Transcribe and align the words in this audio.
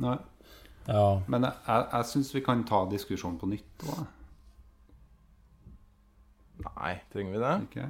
Nei. 0.00 0.16
Ja. 0.88 1.20
Men 1.28 1.44
jeg, 1.46 1.52
jeg, 1.66 1.86
jeg 1.92 2.08
syns 2.10 2.32
vi 2.34 2.42
kan 2.44 2.64
ta 2.68 2.84
diskusjonen 2.90 3.38
på 3.40 3.48
nytt 3.50 3.84
òg. 3.86 4.00
Nei, 6.64 6.94
trenger 7.12 7.36
vi 7.36 7.42
det? 7.42 7.54
Okay. 7.68 7.88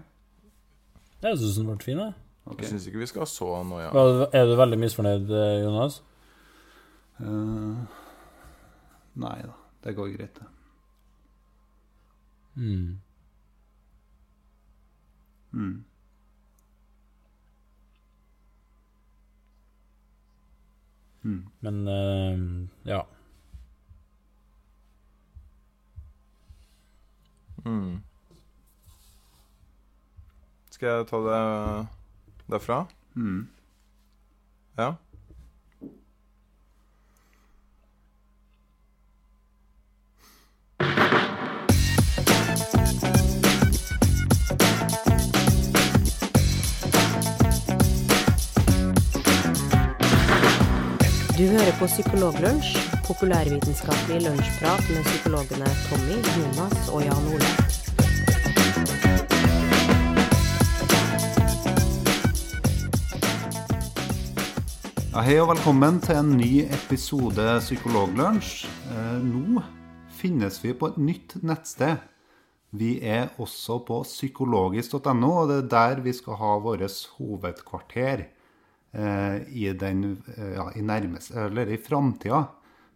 Jeg 1.23 1.39
syns 1.39 1.59
den 1.59 1.71
ble 1.71 1.79
fin, 1.83 1.99
jeg. 2.01 2.15
Okay. 2.47 2.65
Jeg 2.65 2.73
syns 2.73 2.87
ikke 2.89 3.03
vi 3.03 3.11
skal 3.11 3.25
ha 3.25 3.29
så 3.31 3.51
noe, 3.67 3.83
ja. 3.85 3.91
Er 4.35 4.49
du 4.49 4.55
veldig 4.59 4.79
misfornøyd, 4.81 5.31
eh, 5.31 5.57
Jonas? 5.65 6.01
Uh, 7.21 7.83
nei 9.21 9.37
da. 9.45 9.55
Det 9.85 9.95
går 9.97 10.15
greit, 10.17 10.41
det. 10.41 10.49
Mm. 12.61 12.99
Mm. 15.53 15.77
Mm. 21.23 21.47
Men 21.61 21.89
uh, 21.89 22.69
ja. 22.89 23.03
Mm. 27.65 28.01
Skal 30.71 30.89
jeg 30.89 31.09
ta 31.11 31.21
det 31.27 31.41
derfra? 32.49 32.87
Mm. 33.15 33.49
Ja. 34.79 34.95
Du 51.41 51.47
hører 51.49 51.73
på 51.81 51.87
Psykologlunsj, 51.89 52.75
populærvitenskapelig 53.07 54.19
lunsjprat 54.27 54.89
med 54.93 55.07
psykologene 55.07 55.69
Tommy, 55.87 56.17
Jonas 56.37 56.89
og 56.93 57.01
Jan 57.01 57.29
Ole. 57.33 57.53
Ja, 65.15 65.23
hei 65.25 65.39
og 65.41 65.49
velkommen 65.55 66.03
til 66.05 66.19
en 66.19 66.35
ny 66.43 66.51
episode 66.77 67.47
Psykologlunsj. 67.65 68.67
Eh, 68.93 69.15
nå 69.25 69.63
finnes 70.21 70.61
vi 70.61 70.75
på 70.77 70.91
et 70.93 70.99
nytt 71.01 71.39
nettsted. 71.41 72.05
Vi 72.77 72.99
er 73.01 73.33
også 73.41 73.79
på 73.89 74.03
psykologisk.no, 74.05 75.33
og 75.39 75.49
det 75.49 75.59
er 75.63 75.73
der 75.73 76.05
vi 76.05 76.13
skal 76.21 76.37
ha 76.43 76.53
vårt 76.69 77.01
hovedkvarter 77.17 78.27
i, 78.93 79.69
den, 79.79 80.23
eh, 80.37 80.55
ja, 80.57 80.71
i, 80.75 80.83
nærmest, 80.83 81.31
eller 81.31 81.71
i 81.71 81.79
framtida. 81.79 82.45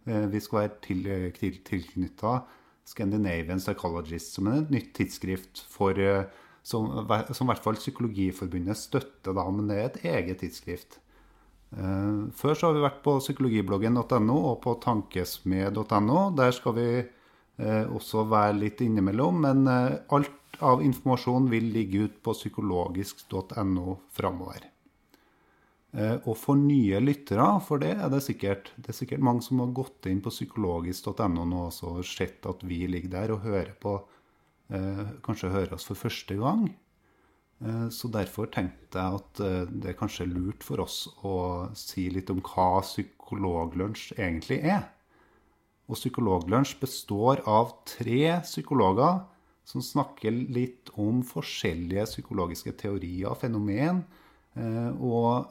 Eh, 0.05 0.27
vi 0.29 0.41
skal 0.43 0.59
være 0.59 0.73
til, 0.83 1.07
til, 1.37 1.61
tilknytta 1.65 2.39
Scandinavian 2.85 3.61
Psychologist, 3.61 4.35
som 4.35 4.49
er 4.49 4.59
et 4.61 4.73
nytt 4.73 4.91
tidsskrift 4.97 5.63
for, 5.71 5.97
eh, 5.97 6.27
som, 6.65 7.07
som 7.31 7.47
i 7.47 7.53
hvert 7.53 7.63
fall 7.65 7.79
Psykologiforbundet 7.81 8.77
støtter, 8.77 9.33
da, 9.33 9.47
men 9.49 9.71
det 9.71 9.79
er 9.79 9.89
et 9.89 9.99
eget 10.11 10.43
tidsskrift. 10.43 10.99
Eh, 11.73 12.21
Før 12.37 12.53
så 12.53 12.69
har 12.69 12.77
vi 12.77 12.85
vært 12.85 13.01
på 13.05 13.17
psykologibloggen.no 13.23 14.37
og 14.51 14.61
på 14.65 14.77
tankesmed.no. 14.85 16.19
Der 16.37 16.53
skal 16.55 16.77
vi 16.77 16.87
eh, 17.01 17.85
også 17.89 18.27
være 18.29 18.59
litt 18.59 18.85
innimellom, 18.85 19.41
men 19.47 19.65
eh, 19.71 19.97
alt 20.13 20.61
av 20.63 20.85
informasjon 20.85 21.49
vil 21.51 21.73
ligge 21.73 22.05
ut 22.05 22.21
på 22.23 22.37
psykologisk.no 22.37 23.99
framover. 24.15 24.74
Eh, 25.95 26.17
Og 26.27 26.35
for 26.35 26.59
nye 26.59 26.99
lyttere, 26.99 27.45
for 27.63 27.79
det 27.79 27.93
er 27.95 28.09
det 28.11 28.23
sikkert 28.25 28.71
Det 28.75 28.91
er 28.91 28.97
sikkert 28.97 29.23
mange 29.23 29.43
som 29.45 29.61
har 29.63 29.71
gått 29.75 30.09
inn 30.11 30.21
på 30.23 30.33
psykologisk.no 30.33 31.45
nå 31.47 31.67
og 31.71 32.01
sett 32.05 32.45
at 32.45 32.63
vi 32.67 32.81
ligger 32.87 33.13
der 33.13 33.35
og 33.35 33.45
hører 33.47 33.71
på 33.79 33.93
eh, 34.75 35.05
Kanskje 35.23 35.53
hører 35.53 35.77
oss 35.77 35.87
for 35.87 35.95
første 35.95 36.35
gang. 36.35 36.67
Eh, 37.63 37.87
Så 37.89 38.11
derfor 38.11 38.51
tenkte 38.51 38.99
jeg 38.99 39.21
at 39.21 39.71
det 39.71 39.93
er 39.93 39.99
kanskje 39.99 40.27
lurt 40.27 40.63
for 40.63 40.83
oss 40.83 41.07
å 41.23 41.71
si 41.75 42.09
litt 42.09 42.29
om 42.29 42.41
hva 42.43 42.81
Psykologlunsj 42.83 44.17
egentlig 44.17 44.59
er. 44.63 44.89
Og 45.87 45.95
Psykologlunsj 45.95 46.75
består 46.81 47.39
av 47.47 47.71
tre 47.85 48.41
psykologer 48.43 49.23
som 49.65 49.81
snakker 49.81 50.31
litt 50.53 50.91
om 50.97 51.23
forskjellige 51.25 52.05
psykologiske 52.09 52.73
teorier 52.77 53.31
og 53.31 53.39
fenomen, 53.41 54.03
og 55.01 55.47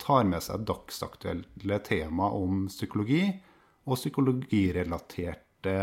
tar 0.00 0.24
med 0.24 0.42
seg 0.42 0.64
dagsaktuelle 0.68 1.78
tema 1.86 2.30
om 2.34 2.66
psykologi 2.70 3.22
og 3.88 3.96
psykologirelaterte 3.98 5.74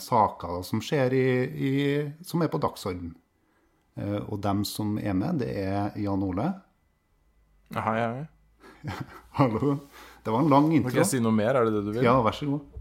saker 0.00 0.62
som 0.66 0.80
i, 1.14 1.26
i, 1.68 1.72
som 2.24 2.42
er 2.42 2.48
på 2.52 2.60
dagsorden. 2.62 3.12
Eh, 3.98 4.18
Og 4.28 4.40
dem 4.42 4.64
som 4.64 4.96
er 4.98 5.12
med, 5.14 5.38
det 5.42 5.50
er 5.66 5.92
Jan 6.00 6.22
Ole. 6.24 6.48
Hei, 7.74 7.98
hei. 8.00 8.26
Hallo. 9.38 9.74
Det 10.24 10.32
var 10.32 10.40
en 10.44 10.48
lang 10.52 10.68
Må 10.68 10.74
intro. 10.78 10.88
ikke 10.92 11.02
jeg 11.04 11.10
si 11.12 11.20
noe 11.20 11.34
mer? 11.34 11.54
Er 11.58 11.64
det 11.68 11.74
det 11.78 11.84
du 11.86 11.92
vil? 11.98 12.04
Ja, 12.06 12.16
vær 12.24 12.32
så 12.36 12.46
god. 12.48 12.77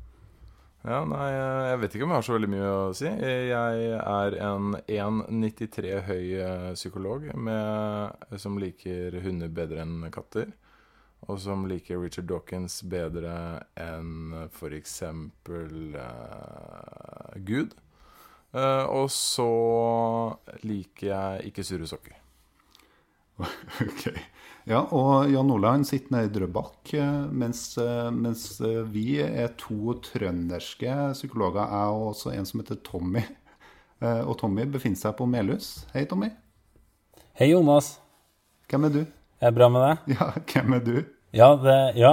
Ja, 0.88 1.02
nei, 1.04 1.32
jeg 1.36 1.80
vet 1.82 1.96
ikke 1.98 2.06
om 2.06 2.12
jeg 2.14 2.22
har 2.22 2.24
så 2.24 2.36
veldig 2.38 2.48
mye 2.54 2.68
å 2.72 2.94
si. 2.96 3.10
Jeg 3.10 3.88
er 4.00 4.36
en 4.40 4.78
1,93 4.80 5.98
høy 6.08 6.28
eh, 6.40 6.70
psykolog 6.78 7.26
med, 7.36 8.24
som 8.40 8.56
liker 8.62 9.18
hunder 9.26 9.52
bedre 9.52 9.84
enn 9.84 10.06
katter. 10.16 10.54
Og 11.28 11.42
som 11.44 11.66
liker 11.68 12.00
Richard 12.00 12.30
Dawkins 12.30 12.78
bedre 12.88 13.34
enn 13.76 14.32
f.eks. 14.46 14.96
Uh, 15.50 16.06
Gud. 17.50 17.76
Uh, 18.56 18.86
og 18.88 19.12
så 19.12 19.50
liker 20.64 21.10
jeg 21.10 21.52
ikke 21.52 21.68
sure 21.68 21.90
sokker. 21.90 22.27
Ok. 23.88 24.10
Ja, 24.68 24.82
og 24.92 25.30
Jan 25.32 25.52
Olav 25.54 25.84
sitter 25.88 26.12
nede 26.12 26.28
i 26.28 26.32
Drøbak, 26.36 26.92
eh, 27.00 27.20
mens, 27.32 27.62
eh, 27.80 28.10
mens 28.12 28.58
eh, 28.60 28.82
vi 28.92 29.22
er 29.24 29.54
to 29.60 29.94
trønderske 30.04 30.96
psykologer, 31.16 31.70
jeg 31.72 31.94
og 31.96 32.10
også 32.10 32.34
en 32.36 32.50
som 32.50 32.64
heter 32.64 32.82
Tommy. 32.84 33.24
Og 33.98 34.36
Tommy 34.38 34.62
befinner 34.70 35.00
seg 35.00 35.16
på 35.18 35.26
Melhus. 35.26 35.88
Hei, 35.90 36.04
Tommy. 36.06 36.28
Hei, 37.40 37.48
Jonas. 37.50 37.96
Hvem 38.70 38.86
er 38.86 38.92
du? 38.94 39.00
Jeg 39.42 39.48
Er 39.50 39.56
bra 39.56 39.70
med 39.74 39.82
deg? 39.82 40.12
Ja, 40.20 40.28
hvem 40.52 40.76
er 40.78 40.84
du? 40.86 40.98
Ja, 41.34 41.48
det 41.64 41.78
Ja. 41.98 42.12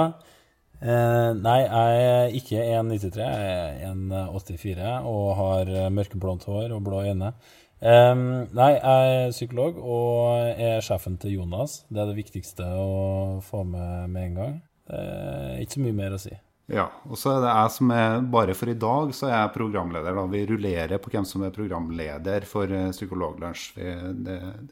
Eh, 0.81 1.31
nei, 1.39 1.59
jeg 1.63 2.07
er 2.07 2.37
ikke 2.39 2.63
1,93. 2.79 3.21
Jeg 3.21 3.51
er 3.51 3.93
1,84 3.93 4.89
og 5.09 5.27
har 5.39 5.71
eh, 5.71 5.91
mørkeblondt 5.93 6.47
hår 6.49 6.75
og 6.75 6.83
blå 6.85 7.03
øyne. 7.05 7.33
Eh, 7.81 8.15
nei, 8.55 8.71
jeg 8.75 9.13
er 9.19 9.35
psykolog 9.35 9.79
og 9.79 10.55
er 10.55 10.83
sjefen 10.85 11.19
til 11.21 11.37
Jonas. 11.39 11.83
Det 11.89 12.03
er 12.03 12.11
det 12.11 12.19
viktigste 12.19 12.65
å 12.65 13.39
få 13.45 13.63
med 13.67 14.09
med 14.11 14.31
en 14.31 14.41
gang. 14.41 14.57
Det 14.85 15.05
er 15.05 15.61
ikke 15.63 15.79
så 15.79 15.85
mye 15.87 15.97
mer 15.97 16.13
å 16.13 16.21
si. 16.21 16.35
Ja, 16.71 16.87
og 17.05 17.17
så 17.21 17.35
er 17.35 17.43
det 17.43 17.49
jeg 17.53 17.73
som 17.75 17.91
er 17.93 18.23
Bare 18.33 18.53
for 18.57 18.71
i 18.71 18.77
dag 18.81 19.11
så 19.13 19.27
er 19.29 19.35
jeg 19.35 19.53
programleder. 19.53 20.15
da. 20.17 20.25
Vi 20.25 20.45
rullerer 20.49 20.97
på 21.01 21.11
hvem 21.13 21.25
som 21.25 21.43
er 21.45 21.53
programleder 21.53 22.45
for 22.49 22.65
eh, 22.65 22.89
Psykologlunsj. 22.89 23.67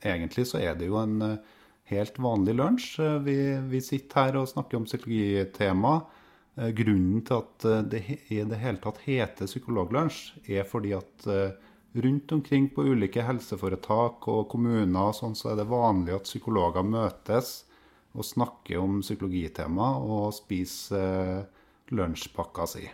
Egentlig 0.02 0.48
så 0.50 0.62
er 0.62 0.74
det 0.80 0.90
jo 0.90 0.98
en 0.98 1.22
eh, 1.22 1.38
helt 1.92 2.20
vanlig 2.20 2.56
lunsj. 2.56 3.00
Eh, 3.00 3.20
Vi, 3.26 3.38
vi 3.70 3.82
sitter 3.82 4.28
her 4.28 4.40
og 4.42 4.50
snakker 4.52 4.80
om 4.80 4.88
psykologitema. 4.88 5.94
Eh, 6.56 6.72
Grunnen 6.78 7.24
til 7.26 7.42
at 7.42 7.68
eh, 7.70 7.84
det 7.92 8.04
i 8.32 8.42
det 8.48 8.62
hele 8.62 8.82
tatt 8.84 9.04
heter 9.06 9.50
psykologlunsj, 9.50 10.48
er 10.48 10.68
fordi 10.68 10.96
at 10.98 11.28
rundt 11.94 12.32
omkring 12.34 12.72
på 12.74 12.88
ulike 12.90 13.22
helseforetak 13.22 14.28
og 14.28 14.48
kommuner 14.50 15.14
sånn, 15.14 15.36
så 15.38 15.52
er 15.52 15.60
det 15.62 15.70
vanlig 15.70 16.16
at 16.16 16.26
psykologer 16.26 16.86
møtes 16.86 17.60
og 18.14 18.26
snakker 18.26 18.82
om 18.82 19.00
psykologitema 19.02 19.94
og 20.02 20.34
spiser 20.34 21.46
lunsjpakka 21.94 22.66
si. 22.70 22.88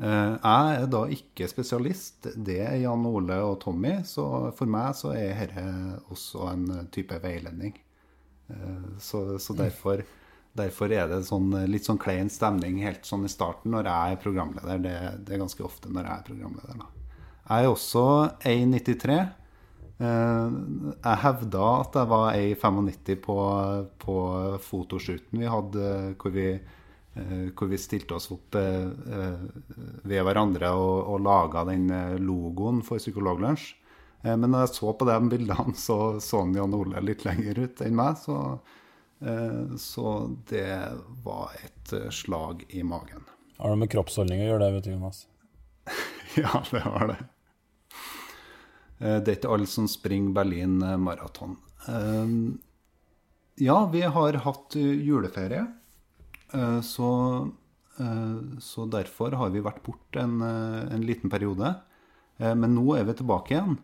Eh, 0.00 0.34
Jeg 0.42 0.82
er 0.82 0.86
da 0.86 1.00
ikke 1.10 1.48
spesialist, 1.50 2.28
det 2.36 2.60
er 2.62 2.76
Jan 2.84 3.06
Ole 3.08 3.38
og 3.42 3.58
Tommy, 3.64 3.96
så 4.06 4.52
for 4.54 4.66
meg 4.70 4.94
så 4.94 5.10
er 5.18 5.34
dette 5.48 5.64
også 6.12 6.52
en 6.52 6.68
type 6.94 7.18
veiledning. 7.22 7.74
Eh, 8.50 8.94
Så, 8.98 9.38
så 9.42 9.54
derfor, 9.58 10.04
derfor 10.56 10.92
er 10.92 11.08
det 11.10 11.24
sånn, 11.26 11.50
litt 11.70 11.84
sånn 11.86 11.98
klein 11.98 12.30
stemning 12.30 12.78
helt 12.82 13.04
sånn 13.06 13.24
i 13.26 13.32
starten 13.32 13.70
når 13.74 13.84
jeg 13.90 14.12
er 14.14 14.22
programleder. 14.22 14.78
Det, 14.86 14.94
det 15.26 15.34
er 15.34 15.42
ganske 15.44 15.64
ofte 15.66 15.90
når 15.90 16.04
jeg 16.06 16.14
er 16.18 16.28
programleder. 16.30 16.78
da. 16.78 16.86
Jeg 17.48 17.64
er 17.64 17.72
også 17.72 18.06
1,93. 18.44 19.18
Eh, 19.98 20.50
Jeg 21.02 21.22
hevda 21.24 21.66
at 21.80 21.94
jeg 21.98 22.08
var 22.14 22.34
1,95 22.38 23.16
på, 23.24 23.36
på 23.98 24.16
fotoshooten 24.62 25.40
vi 25.42 25.46
hadde, 25.50 26.14
hvor 26.22 26.30
vi, 26.34 26.52
hvor 27.56 27.68
vi 27.70 27.78
stilte 27.80 28.14
oss 28.16 28.30
opp 28.34 28.54
eh, 28.58 28.88
eh, 29.18 29.44
ved 30.08 30.24
hverandre 30.26 30.70
og, 30.76 31.08
og 31.14 31.20
laga 31.24 31.64
den 31.68 31.90
eh, 31.90 32.16
logoen 32.22 32.82
for 32.86 32.98
Psykologlunsj. 33.02 33.74
Eh, 34.24 34.34
Men 34.36 34.50
når 34.52 34.66
jeg 34.66 34.74
så 34.78 34.92
på 34.98 35.06
de 35.08 35.18
bildene, 35.32 35.74
så 35.78 35.98
så 36.20 36.44
Jan 36.54 36.74
Ole 36.74 37.00
litt 37.04 37.24
lenger 37.28 37.58
ut 37.66 37.80
enn 37.86 37.96
meg. 37.98 38.18
Så 38.24 38.58
Eh, 39.18 39.74
Så 39.82 40.10
det 40.46 40.68
var 41.24 41.50
et 41.58 41.92
eh, 41.92 42.04
slag 42.14 42.60
i 42.70 42.84
magen. 42.86 43.24
Har 43.58 43.70
det 43.74 43.80
med 43.80 43.90
kroppsholdning 43.90 44.44
å 44.44 44.46
gjøre, 44.46 44.60
det, 44.62 44.68
vet 44.76 44.84
du, 44.86 44.90
Jonas? 44.92 45.24
Ja, 46.38 46.60
det 46.70 46.84
har 46.84 47.08
det. 47.10 47.16
Eh, 49.00 49.18
Det 49.18 49.32
er 49.32 49.36
ikke 49.40 49.50
alle 49.56 49.66
som 49.66 49.88
springer 49.90 50.36
Berlin 50.36 50.78
eh, 50.86 50.94
maraton. 51.02 51.56
Eh, 51.88 52.30
Ja, 53.66 53.80
vi 53.90 54.02
har 54.06 54.38
hatt 54.44 54.76
eh, 54.78 54.94
juleferie, 55.02 55.64
eh, 55.66 55.72
så, 56.82 57.10
eh, 58.00 58.38
så 58.60 58.86
derfor 58.90 59.36
har 59.36 59.50
vi 59.50 59.64
vært 59.64 59.82
borte 59.84 60.22
en, 60.22 60.40
eh, 60.42 60.94
en 60.94 61.04
liten 61.04 61.30
periode. 61.30 61.74
Eh, 62.38 62.54
Men 62.54 62.74
nå 62.74 62.96
er 62.96 63.04
vi 63.04 63.14
tilbake 63.14 63.54
igjen. 63.54 63.78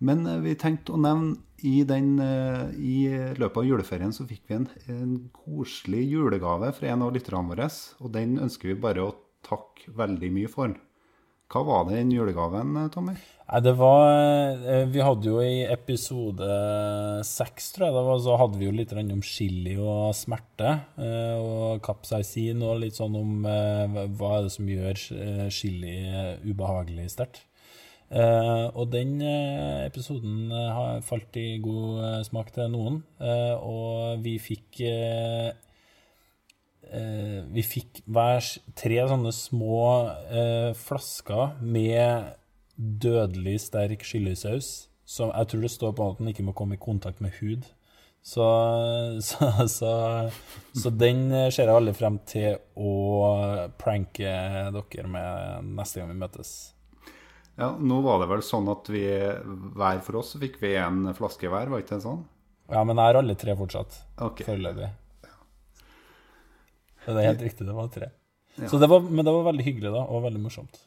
Men 0.00 0.26
eh, 0.26 0.40
vi 0.40 0.54
tenkte 0.54 0.96
å 0.96 1.00
nevne 1.00 1.36
i, 1.62 1.84
den, 1.84 2.18
eh, 2.18 2.70
i 2.72 3.08
løpet 3.36 3.56
av 3.56 3.66
juleferien 3.68 4.12
så 4.16 4.26
fikk 4.26 4.48
vi 4.48 4.54
en, 4.56 4.68
en 4.88 5.16
koselig 5.32 6.06
julegave 6.08 6.72
fra 6.72 6.88
en 6.88 7.02
av 7.02 7.12
lytterne 7.12 7.48
våre. 7.52 7.68
Og 8.00 8.12
den 8.12 8.38
ønsker 8.40 8.72
vi 8.72 8.80
bare 8.80 9.04
å 9.04 9.16
takke 9.46 9.92
veldig 9.96 10.32
mye 10.32 10.48
for. 10.48 10.74
Hva 11.50 11.64
var 11.66 11.86
det 11.88 11.96
i 11.96 12.02
den 12.04 12.12
julegaven, 12.14 12.76
Tommy? 12.94 13.16
Nei, 13.50 13.60
det 13.66 13.72
var 13.74 14.04
eh, 14.62 14.84
Vi 14.86 15.00
hadde 15.02 15.26
jo 15.26 15.40
i 15.42 15.64
episode 15.66 16.46
seks, 17.26 17.72
tror 17.74 17.88
jeg 17.88 17.96
det 17.96 18.04
var, 18.06 18.20
så 18.22 18.36
hadde 18.38 18.60
vi 18.60 18.68
jo 18.68 18.74
litt 18.76 18.94
om 18.94 19.22
chili 19.26 19.74
og 19.74 20.14
smerte. 20.14 20.76
eh, 21.02 21.34
Og 21.34 21.80
kapsaisin 21.82 22.62
og 22.62 22.78
litt 22.84 23.00
sånn 23.00 23.18
om 23.18 23.46
eh, 23.50 23.98
hva 24.14 24.36
er 24.36 24.46
det 24.46 24.54
som 24.54 24.70
gjør 24.70 25.02
chili 25.50 25.96
ubehagelig 26.46 27.10
sterkt. 27.16 27.46
Og 28.10 28.88
den 28.90 29.20
episoden 29.22 30.50
har 30.50 31.02
falt 31.06 31.36
i 31.38 31.60
god 31.62 32.24
smak 32.26 32.48
til 32.56 32.66
noen, 32.72 32.96
og 33.62 34.24
vi 34.24 34.32
fikk 34.42 34.80
Vi 36.90 37.62
fikk 37.62 38.00
hver 38.10 38.42
tre 38.78 39.02
sånne 39.10 39.32
små 39.34 39.80
eh, 40.30 40.70
flasker 40.74 41.58
med 41.62 42.32
dødelig 42.76 43.60
sterk 43.68 44.02
chilisaus. 44.06 44.88
Som 45.04 45.32
jeg 45.34 45.50
tror 45.50 45.62
det 45.66 45.72
står 45.74 45.94
på 45.98 46.08
at 46.10 46.18
den 46.20 46.30
ikke 46.30 46.46
må 46.46 46.54
komme 46.56 46.78
i 46.78 46.82
kontakt 46.82 47.22
med 47.22 47.34
hud. 47.40 47.66
Så, 48.22 48.46
så, 49.28 49.52
så, 49.68 49.92
så 50.76 50.90
den 50.90 51.30
eh, 51.32 51.48
ser 51.54 51.70
jeg 51.70 51.76
alle 51.76 51.94
frem 51.96 52.20
til 52.28 52.58
å 52.76 52.92
pranke 53.80 54.34
dere 54.74 55.08
med 55.10 55.72
neste 55.78 56.02
gang 56.02 56.12
vi 56.12 56.20
møtes. 56.20 56.52
Ja, 57.60 57.74
Nå 57.76 58.00
var 58.04 58.22
det 58.22 58.30
vel 58.30 58.42
sånn 58.44 58.70
at 58.72 58.86
vi 58.88 59.04
hver 59.04 59.98
for 60.04 60.22
oss 60.22 60.32
fikk 60.40 60.60
vi 60.62 60.76
en 60.80 61.10
flaske 61.16 61.50
hver, 61.50 61.68
var 61.68 61.82
ikke 61.82 61.98
det 61.98 62.06
sånn? 62.06 62.22
Ja, 62.70 62.84
men 62.86 62.96
jeg 62.96 63.10
har 63.10 63.18
alle 63.18 63.34
tre 63.36 63.56
fortsatt. 63.58 63.98
Okay. 64.30 64.46
Foreløpig. 64.46 64.92
Det 67.06 67.16
er 67.16 67.30
helt 67.30 67.44
riktig, 67.48 67.66
det 67.66 67.76
var 67.76 67.90
tre. 67.92 68.10
Så 68.68 68.78
det 68.78 68.88
var, 68.90 69.04
men 69.06 69.24
det 69.24 69.32
var 69.32 69.46
veldig 69.46 69.64
hyggelig 69.64 69.92
da, 69.94 70.02
og 70.10 70.24
veldig 70.26 70.42
morsomt. 70.42 70.80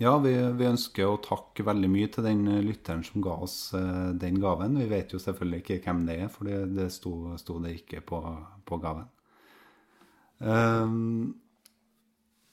Ja, 0.00 0.14
vi, 0.22 0.32
vi 0.56 0.64
ønsker 0.64 1.10
å 1.10 1.18
takke 1.20 1.64
veldig 1.66 1.90
mye 1.92 2.08
til 2.08 2.24
den 2.24 2.46
eh, 2.48 2.62
lytteren 2.64 3.02
som 3.04 3.20
ga 3.24 3.34
oss 3.44 3.56
uh, 3.76 4.10
den 4.16 4.38
gaven. 4.40 4.78
Vi 4.80 4.88
vet 4.88 5.12
jo 5.12 5.20
selvfølgelig 5.20 5.60
ikke 5.60 5.80
hvem 5.84 6.06
det 6.08 6.16
er, 6.22 6.30
for 6.32 6.48
det, 6.48 6.60
det 6.78 6.88
sto, 6.94 7.12
sto 7.40 7.58
det 7.60 7.74
ikke 7.82 8.00
på, 8.08 8.22
på 8.64 8.80
gaven. 8.80 9.10
Um, 10.40 11.34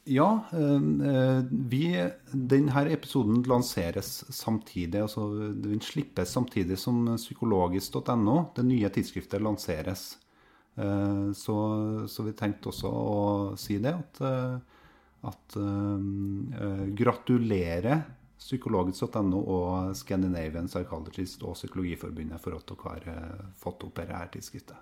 ja, 0.08 0.28
eh, 0.52 1.40
vi, 1.72 1.84
denne 2.32 2.84
episoden 2.92 3.42
lanseres 3.48 4.26
samtidig. 4.30 5.02
altså 5.02 5.30
Den 5.52 5.82
slippes 5.84 6.36
samtidig 6.36 6.78
som 6.80 7.06
psykologisk.no, 7.16 8.38
det 8.56 8.68
nye 8.68 8.92
tidsskriftet, 8.92 9.44
lanseres. 9.44 10.18
Eh, 10.78 11.32
Så, 11.34 12.08
så 12.08 12.24
vi 12.24 12.34
tenkte 12.38 12.70
også 12.70 12.88
å 12.92 13.56
si 13.58 13.78
det, 13.82 13.96
at, 13.98 14.22
eh, 14.22 14.58
at 15.28 15.56
um, 15.58 16.54
gratulerer 16.96 18.02
psykologisk.no 18.38 19.40
og 19.42 19.96
Scandinavian 19.98 20.68
Psychologist 20.70 21.44
og 21.44 21.54
Psykologiforbundet 21.58 22.40
for 22.42 22.56
at 22.58 22.68
dere 22.70 22.84
har 22.92 23.02
eh, 23.16 23.42
fått 23.58 23.84
opp 23.88 23.96
dette 23.98 24.28
tidsskriftet. 24.36 24.78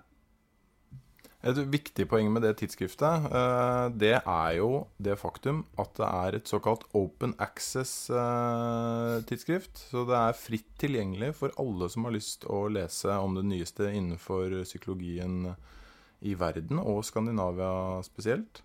Et 1.46 1.58
viktig 1.70 2.08
poeng 2.10 2.32
med 2.32 2.42
det 2.42 2.56
tidsskriftet, 2.60 3.14
eh, 3.30 3.86
det 3.94 4.16
er 4.18 4.52
jo 4.58 4.86
det 4.98 5.16
faktum 5.20 5.64
at 5.78 5.94
det 5.96 6.06
er 6.08 6.34
et 6.36 6.48
såkalt 6.50 6.84
open 6.96 7.34
access-tidsskrift. 7.38 9.78
Så 9.92 10.04
det 10.08 10.16
er 10.18 10.40
fritt 10.40 10.78
tilgjengelig 10.82 11.34
for 11.40 11.48
alle 11.62 11.88
som 11.92 12.04
har 12.04 12.12
lyst 12.16 12.40
å 12.50 12.68
lese 12.72 13.10
om 13.16 13.34
det 13.38 13.46
nyeste 13.46 13.84
innenfor 13.92 14.64
psykologien 14.66 15.34
i 16.26 16.34
verden, 16.38 16.80
og 16.82 17.04
Skandinavia 17.06 18.02
spesielt. 18.06 18.62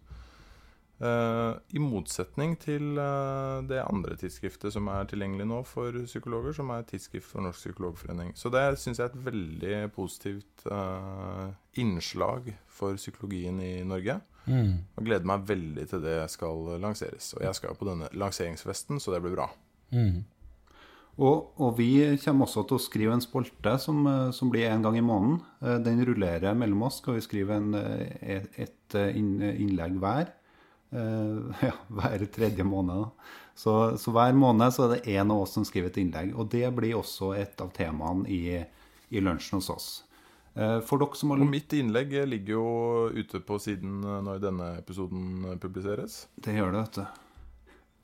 Uh, 1.01 1.57
I 1.73 1.81
motsetning 1.81 2.51
til 2.61 2.99
uh, 3.01 3.63
det 3.65 3.79
andre 3.81 4.13
tidsskriftet 4.21 4.75
som 4.75 4.85
er 4.93 5.07
tilgjengelig 5.09 5.47
nå 5.49 5.63
for 5.65 5.95
psykologer, 6.05 6.53
som 6.53 6.69
er 6.75 6.85
Tidsskrift 6.85 7.25
for 7.25 7.41
Norsk 7.41 7.63
Psykologforening. 7.63 8.35
Så 8.37 8.51
det 8.53 8.61
syns 8.77 9.01
jeg 9.01 9.07
er 9.07 9.15
et 9.15 9.23
veldig 9.25 9.79
positivt 9.95 10.67
uh, 10.69 11.49
innslag 11.81 12.51
for 12.69 13.01
psykologien 13.01 13.57
i 13.65 13.79
Norge. 13.81 14.19
Og 14.97 15.07
gleder 15.07 15.25
meg 15.25 15.47
veldig 15.49 15.87
til 15.89 16.05
det 16.05 16.19
skal 16.33 16.77
lanseres. 16.81 17.33
Og 17.37 17.47
jeg 17.47 17.57
skal 17.57 17.73
jo 17.73 17.79
på 17.81 17.89
denne 17.89 18.11
lanseringsfesten, 18.13 19.01
så 19.01 19.15
det 19.15 19.23
blir 19.25 19.35
bra. 19.39 19.49
Og, 21.19 21.51
og 21.59 21.75
vi 21.77 21.91
kommer 22.23 22.47
også 22.47 22.63
til 22.67 22.77
å 22.77 22.81
skrive 22.81 23.15
en 23.15 23.23
spolte 23.23 23.73
som, 23.83 24.05
eh, 24.07 24.29
som 24.35 24.51
blir 24.51 24.69
en 24.69 24.85
gang 24.85 24.97
i 24.97 25.03
måneden. 25.03 25.41
Eh, 25.61 25.79
Den 25.83 26.03
rullerer 26.07 26.55
mellom 26.55 26.83
oss. 26.87 27.01
Skal 27.01 27.17
vi 27.17 27.25
skrive 27.25 27.57
en, 27.57 27.73
eh, 27.75 28.37
et, 28.37 28.51
et 28.57 28.99
innlegg 29.15 29.99
hver. 29.99 30.31
Ja, 30.91 31.71
hver 31.87 32.25
tredje 32.35 32.65
måned. 32.67 33.13
Så, 33.55 33.95
så 33.95 34.11
hver 34.11 34.33
måned 34.35 34.73
så 34.75 34.83
er 34.83 34.97
det 34.97 35.13
én 35.13 35.31
av 35.31 35.45
oss 35.45 35.53
som 35.55 35.63
skriver 35.63 35.87
et 35.87 35.99
innlegg. 36.01 36.33
Og 36.35 36.49
det 36.51 36.65
blir 36.75 36.97
også 36.97 37.29
et 37.39 37.63
av 37.63 37.71
temaene 37.71 38.27
i, 38.27 38.59
i 39.07 39.23
lunsjen 39.23 39.61
hos 39.61 39.69
oss. 39.71 39.87
For 40.51 40.99
dere 40.99 41.15
som 41.15 41.31
har 41.31 41.39
Og 41.39 41.47
mitt 41.47 41.71
innlegg 41.79 42.11
ligger 42.27 42.57
jo 42.57 42.65
ute 43.15 43.39
på 43.39 43.55
siden 43.63 44.01
når 44.03 44.43
denne 44.43 44.73
episoden 44.81 45.55
publiseres. 45.63 46.25
Det 46.35 46.59
gjør 46.59 46.75
det, 46.75 46.83
vet 46.83 46.99
du. 46.99 47.20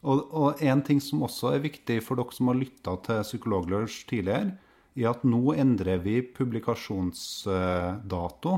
Og, 0.05 0.27
og 0.29 0.61
en 0.61 0.83
ting 0.85 0.99
som 1.01 1.23
også 1.25 1.55
er 1.55 1.63
viktig 1.63 2.03
for 2.05 2.19
dere 2.19 2.35
som 2.35 2.47
har 2.51 2.59
lytta 2.59 2.91
til 3.05 3.23
Psykologlunsj 3.25 4.03
tidligere, 4.11 4.51
er 4.97 5.09
at 5.11 5.23
nå 5.25 5.53
endrer 5.57 5.97
vi 6.01 6.21
publikasjonsdato. 6.21 8.53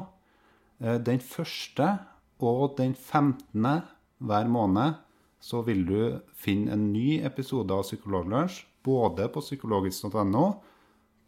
Eh, 0.79 0.99
Den 0.99 1.19
første 1.19 1.99
og 2.39 2.77
den 2.77 2.95
15. 2.95 3.81
hver 4.19 4.47
måned 4.47 4.93
så 5.39 5.61
vil 5.63 5.85
du 5.87 6.19
finne 6.35 6.71
en 6.75 6.93
ny 6.93 7.21
episode 7.23 7.73
av 7.73 7.83
Psykologlunsj, 7.87 8.65
både 8.83 9.29
på 9.31 9.39
psykologisk.no, 9.43 10.53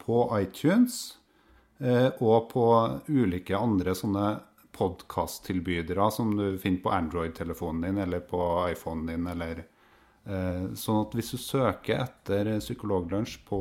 på 0.02 0.38
iTunes 0.40 1.18
eh, 1.80 2.10
og 2.20 2.50
på 2.52 2.98
ulike 3.08 3.56
andre 3.56 3.94
sånne 3.96 4.40
podkasttilbydere 4.72 6.10
som 6.12 6.36
du 6.36 6.58
finner 6.60 6.80
på 6.84 6.90
Android-telefonen 6.92 7.82
din 7.86 7.98
eller 8.04 8.20
på 8.24 8.68
iPhonen 8.72 9.06
din. 9.06 9.26
eller 9.26 9.64
Sånn 10.22 11.00
at 11.00 11.14
hvis 11.18 11.32
du 11.34 11.38
søker 11.42 12.04
etter 12.04 12.52
Psykologlunsj 12.62 13.40
på, 13.48 13.58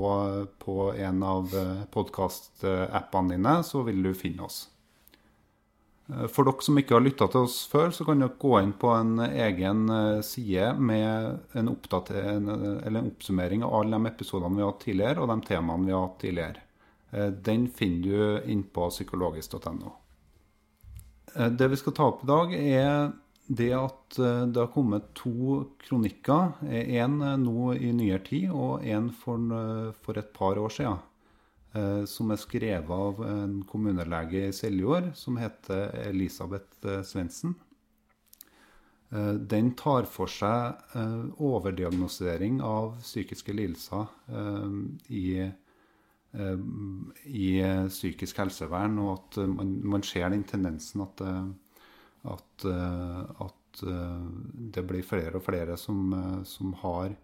på 0.61 0.75
en 0.93 1.23
av 1.25 1.55
podkastappene 1.89 3.33
dine, 3.33 3.55
så 3.65 3.81
vil 3.87 4.03
du 4.05 4.11
finne 4.13 4.45
oss. 4.45 4.59
Eh, 6.11 6.27
For 6.27 6.47
dere 6.47 6.65
som 6.65 6.79
ikke 6.79 6.97
har 6.97 7.05
lytta 7.05 7.27
til 7.31 7.47
oss 7.47 7.61
før, 7.71 7.91
så 7.95 8.05
kan 8.07 8.21
dere 8.21 8.37
gå 8.41 8.55
inn 8.61 8.73
på 8.79 8.91
en 8.95 9.15
egen 9.27 9.85
eh, 9.93 10.19
side 10.25 10.73
med 10.79 11.55
en, 11.57 11.71
en, 11.71 13.01
oppsummering 13.05 13.65
av 13.65 13.77
alle 13.79 13.97
de 13.97 14.11
episodene 14.11 14.57
vi 14.57 14.65
har 14.65 14.73
hatt 14.73 14.85
tidligere, 14.85 15.23
og 15.23 15.31
de 15.31 15.39
temaene 15.47 15.87
vi 15.87 15.95
har 15.95 16.05
hatt 16.07 16.21
tidligere. 16.25 16.67
Eh, 17.11 17.31
Den 17.49 17.67
finner 17.67 18.07
du 18.07 18.51
inn 18.51 18.63
på 18.63 18.89
psykologisk.no. 18.93 19.95
Eh, 21.35 21.49
Det 21.49 21.71
vi 21.71 21.81
skal 21.83 21.97
ta 21.97 22.11
opp 22.11 22.23
i 22.25 22.31
dag, 22.31 22.55
er 22.59 23.11
det 23.51 23.71
at 23.75 24.17
eh, 24.19 24.43
det 24.47 24.61
har 24.61 24.69
kommet 24.73 25.09
to 25.17 25.63
kronikker. 25.83 26.53
En 26.71 27.17
nå 27.43 27.73
i 27.75 27.91
nyere 27.95 28.21
tid, 28.27 28.49
og 28.51 28.85
en 28.87 29.09
for, 29.11 29.37
eh, 29.57 29.89
for 30.03 30.19
et 30.21 30.31
par 30.33 30.59
år 30.61 30.69
siden. 30.77 30.99
eh, 31.75 32.05
Som 32.05 32.31
er 32.31 32.37
skrevet 32.37 32.89
av 32.89 33.19
en 33.27 33.63
kommunelege 33.63 34.47
i 34.47 34.53
Seljord 34.55 35.11
som 35.15 35.37
heter 35.37 35.91
Elisabeth 36.07 36.85
eh, 36.85 37.01
Svendsen. 37.03 37.55
Eh, 39.11 39.33
Den 39.35 39.73
tar 39.75 40.03
for 40.05 40.27
seg 40.27 40.75
overdiagnosering 41.39 42.61
av 42.61 42.97
psykiske 43.01 43.53
lidelser 43.53 44.07
eh, 44.29 44.69
i 45.09 45.25
eh, 45.41 46.57
i 47.25 47.59
eh, 47.59 47.87
psykisk 47.89 48.37
helsevern, 48.37 48.97
og 49.03 49.17
at 49.17 49.37
eh, 49.43 49.47
man, 49.51 49.73
man 49.83 50.03
ser 50.03 50.29
den 50.29 50.43
tendensen 50.47 51.01
at, 51.03 51.21
eh, 51.21 51.49
at, 52.23 52.65
eh, 52.65 53.19
at 53.41 53.83
eh, 53.83 54.25
det 54.75 54.83
blir 54.87 55.05
flere 55.05 55.39
og 55.39 55.45
flere 55.45 55.77
som, 55.77 56.13
eh, 56.13 56.39
som 56.43 56.73
har 56.83 57.17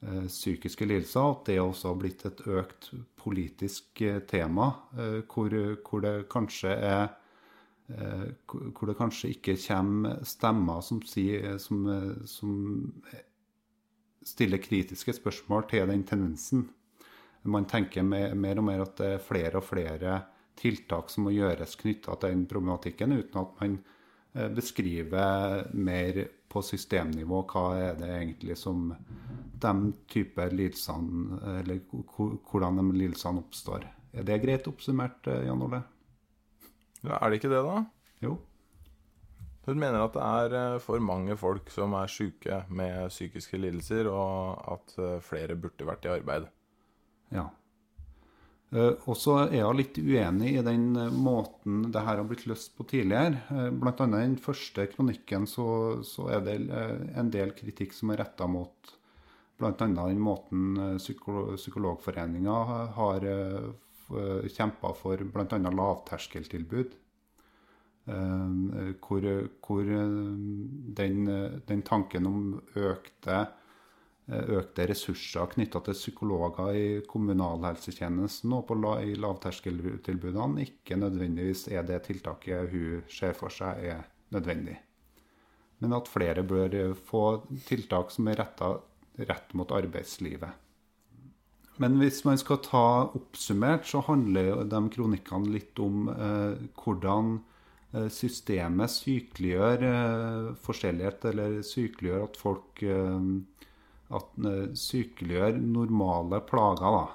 psykiske 0.00 0.86
lidelser, 0.86 1.20
at 1.20 1.42
det 1.44 1.58
også 1.60 1.90
har 1.90 1.96
blitt 2.00 2.22
et 2.24 2.38
økt 2.48 2.86
politisk 3.20 4.00
tema, 4.30 4.70
hvor, 5.28 5.52
hvor 5.84 6.00
det 6.00 6.12
kanskje 6.32 6.72
er 6.72 7.10
hvor 8.48 8.88
det 8.88 8.96
kanskje 8.96 9.34
ikke 9.34 9.58
kommer 9.60 10.24
stemmer 10.24 10.80
som, 10.80 11.02
sier, 11.04 11.58
som, 11.60 11.84
som 12.24 12.54
stiller 14.24 14.64
kritiske 14.64 15.18
spørsmål 15.18 15.68
til 15.68 15.92
den 15.92 16.06
tendensen. 16.08 16.64
Man 17.44 17.68
tenker 17.68 18.00
mer 18.00 18.56
og 18.56 18.64
mer 18.70 18.86
at 18.86 18.96
det 19.02 19.12
er 19.18 19.24
flere 19.28 19.60
og 19.60 19.68
flere 19.68 20.16
tiltak 20.56 21.12
som 21.12 21.28
må 21.28 21.36
gjøres 21.36 21.76
knytta 21.76 22.16
til 22.16 22.38
den 22.38 22.48
problematikken, 22.48 23.18
uten 23.20 23.44
at 23.44 23.60
man 23.60 23.82
beskriver 24.32 25.64
mer 25.74 26.20
på 26.50 26.62
systemnivå 26.62 27.40
hva 27.50 27.64
er 27.78 27.96
det 27.98 28.10
egentlig 28.14 28.56
som 28.58 28.92
de 29.60 29.72
type 30.10 30.46
lidelsene, 30.52 31.40
eller 31.60 31.80
hvordan 31.90 32.78
de 32.80 32.84
lidelsene 32.94 33.42
oppstår. 33.42 33.86
Er 34.12 34.26
det 34.26 34.40
greit 34.42 34.66
oppsummert, 34.66 35.26
eh, 35.30 35.46
Jan 35.46 35.62
Ole? 35.62 35.82
Ja, 37.04 37.16
er 37.16 37.30
det 37.30 37.40
ikke 37.40 37.52
det, 37.52 37.62
da? 37.62 37.84
Jo. 38.24 38.38
Hun 39.66 39.78
mener 39.78 40.02
at 40.02 40.16
det 40.16 40.24
er 40.24 40.56
eh, 40.58 40.80
for 40.82 40.98
mange 40.98 41.36
folk 41.38 41.70
som 41.70 41.94
er 41.94 42.10
syke 42.10 42.64
med 42.68 43.12
psykiske 43.12 43.60
lidelser, 43.60 44.10
og 44.10 44.58
at 44.74 44.96
eh, 44.98 45.20
flere 45.22 45.56
burde 45.56 45.86
vært 45.86 46.08
i 46.08 46.14
arbeid. 46.16 46.48
Ja. 47.30 47.46
Og 48.70 49.16
så 49.18 49.32
er 49.48 49.56
jeg 49.56 49.78
litt 49.80 49.96
uenig 49.98 50.52
i 50.54 50.62
den 50.62 50.92
måten 51.18 51.88
det 51.90 52.04
her 52.06 52.20
har 52.20 52.28
blitt 52.28 52.44
løst 52.46 52.76
på 52.78 52.86
tidligere. 52.86 53.70
Blant 53.74 54.02
annet 54.04 54.22
i 54.22 54.28
den 54.28 54.36
første 54.38 54.84
kronikken 54.92 55.48
så, 55.50 55.66
så, 56.06 56.28
er 56.36 56.44
det 56.46 56.54
en 57.18 57.32
del 57.34 57.50
kritikk 57.58 57.96
som 57.96 58.12
er 58.14 58.22
retta 58.22 58.46
mot 58.46 58.92
bl.a. 59.58 59.74
den 59.74 60.22
måten 60.22 60.78
Psykologforeninga 61.02 62.58
har 62.94 63.26
Eh, 64.10 64.48
kjempa 64.50 64.92
for 64.98 65.22
bl.a. 65.24 65.58
lavterskeltilbud. 65.70 66.96
Eh, 68.10 68.92
hvor, 69.04 69.26
hvor 69.66 69.90
eh, 69.94 70.16
den, 71.00 71.30
den, 71.68 71.82
tanken 71.86 72.26
om 72.26 72.40
økte, 72.74 73.44
økte 74.30 74.86
ressurser 74.90 75.48
knytta 75.54 75.80
til 75.86 75.96
psykologer 75.96 76.76
i 76.78 76.86
kommunalhelsetjenesten 77.08 78.52
og 78.54 78.66
på, 78.68 78.76
i 79.02 79.16
lavterskeltilbudene 79.18 80.66
ikke 80.66 80.98
nødvendigvis 81.00 81.66
er 81.74 81.82
det 81.88 82.04
tiltaket 82.06 82.70
hun 82.70 83.02
ser 83.10 83.34
for 83.38 83.52
seg 83.54 83.84
er 83.96 84.06
nødvendig. 84.30 84.76
Men 85.80 85.96
at 85.96 86.10
flere 86.12 86.44
bør 86.44 86.94
få 86.94 87.24
tiltak 87.66 88.12
som 88.14 88.28
er 88.28 88.42
retta 88.42 88.74
rett 89.20 89.54
mot 89.58 89.72
arbeidslivet. 89.74 90.50
Men 91.80 91.96
hvis 91.96 92.24
man 92.26 92.38
skal 92.40 92.60
ta 92.64 92.86
oppsummert, 93.16 93.86
så 93.88 94.02
handler 94.04 94.66
de 94.68 94.80
kronikkene 94.92 95.54
litt 95.54 95.80
om 95.80 96.10
eh, 96.12 96.66
hvordan 96.76 97.38
eh, 97.94 98.10
systemet 98.12 98.92
sykeliggjør 98.92 99.86
eh, 99.88 100.50
forskjellighet, 100.60 101.24
eller 101.32 101.56
sykeliggjør 101.64 102.26
at 102.26 102.36
folk 102.40 102.84
eh, 102.84 103.30
at, 104.10 104.32
eh, 104.46 104.72
Sykeliggjør 104.74 105.60
normale 105.60 106.40
plager, 106.40 106.96
da. 106.96 107.06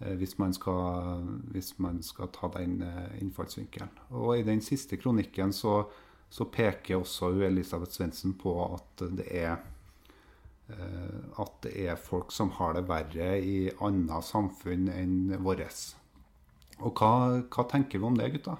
Eh, 0.00 0.14
hvis 0.20 0.36
man, 0.38 0.52
skal, 0.54 1.24
hvis 1.54 1.72
man 1.78 2.02
skal 2.02 2.28
ta 2.34 2.50
den 2.58 2.82
innfallsvinkelen. 3.20 3.90
Og 4.10 4.38
i 4.38 4.46
den 4.46 4.60
siste 4.60 4.96
kronikken 4.96 5.52
så, 5.52 5.82
så 6.30 6.44
peker 6.44 7.00
også 7.00 7.32
Elisabeth 7.48 7.96
Svendsen 7.96 8.36
på 8.38 8.54
at 8.74 9.08
det 9.16 9.26
er 9.32 9.58
Eh, 10.68 11.40
at 11.40 11.52
det 11.64 11.72
er 11.88 12.00
folk 12.00 12.32
som 12.34 12.50
har 12.58 12.76
det 12.76 12.84
verre 12.90 13.30
i 13.40 13.70
andre 13.84 14.20
samfunn 14.24 14.90
enn 14.92 15.38
vårt. 15.44 15.94
Og 16.78 17.00
hva, 17.00 17.40
hva, 17.48 17.64
tenker 17.70 18.02
vi 18.02 18.08
om 18.08 18.18
det, 18.18 18.28
gutta? 18.36 18.58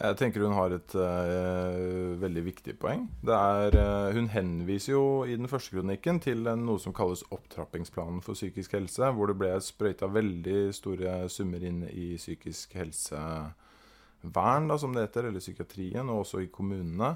Jeg 0.00 0.16
tenker 0.16 0.40
hun 0.46 0.56
har 0.56 0.72
et 0.72 0.94
uh, 0.96 2.16
veldig 2.22 2.42
viktig 2.46 2.72
poeng. 2.80 3.02
Er, 3.28 3.74
uh, 3.76 4.08
hun 4.16 4.30
henviser 4.32 4.94
jo 4.94 5.02
i 5.28 5.34
den 5.36 5.48
første 5.50 5.74
kronikken 5.74 6.22
til 6.24 6.48
noe 6.56 6.80
som 6.80 6.94
kalles 6.96 7.20
opptrappingsplanen 7.28 8.22
for 8.24 8.38
psykisk 8.38 8.78
helse, 8.78 9.10
hvor 9.12 9.28
det 9.28 9.36
ble 9.42 9.52
sprøyta 9.60 10.08
veldig 10.08 10.70
store 10.76 11.28
summer 11.28 11.66
inn 11.68 11.82
i 11.92 12.14
psykisk 12.16 12.78
helsevern, 12.80 14.72
da, 14.72 14.80
som 14.80 14.96
det 14.96 15.04
heter, 15.04 15.28
eller 15.28 15.44
psykiatrien, 15.44 16.08
og 16.08 16.24
også 16.24 16.46
i 16.46 16.50
kommunene. 16.54 17.12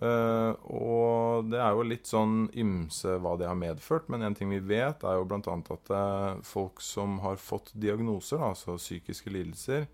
Uh, 0.00 0.56
og 0.72 1.52
det 1.52 1.60
er 1.60 1.76
jo 1.76 1.86
litt 1.90 2.08
sånn 2.08 2.46
ymse 2.56 3.18
hva 3.20 3.36
det 3.36 3.50
har 3.50 3.58
medført, 3.58 4.08
men 4.08 4.24
en 4.24 4.36
ting 4.38 4.48
vi 4.54 4.64
vet, 4.64 5.04
er 5.04 5.20
jo 5.20 5.28
bl.a. 5.28 5.60
at 5.76 5.92
uh, 5.92 6.40
folk 6.46 6.80
som 6.80 7.20
har 7.20 7.36
fått 7.36 7.74
diagnoser, 7.76 8.40
altså 8.40 8.80
psykiske 8.80 9.34
lidelser, 9.34 9.90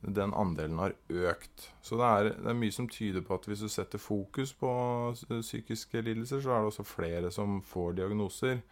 den 0.00 0.32
andelen 0.34 0.78
har 0.78 0.94
økt. 1.08 1.68
Så 1.82 1.98
det 1.98 2.08
er, 2.08 2.30
det 2.38 2.50
er, 2.52 2.58
mye 2.58 2.74
som 2.74 2.88
tyder 2.90 3.24
på 3.26 3.34
at 3.34 3.48
hvis 3.50 3.64
du 3.64 3.68
setter 3.72 4.00
fokus 4.00 4.52
på 4.56 4.70
psykiske 5.28 6.02
lidelser, 6.06 6.42
så 6.44 6.54
er 6.54 6.62
det 6.62 6.72
også 6.72 6.86
flere 6.86 7.32
som 7.34 7.58
får 7.66 7.98
diagnoser. 7.98 8.62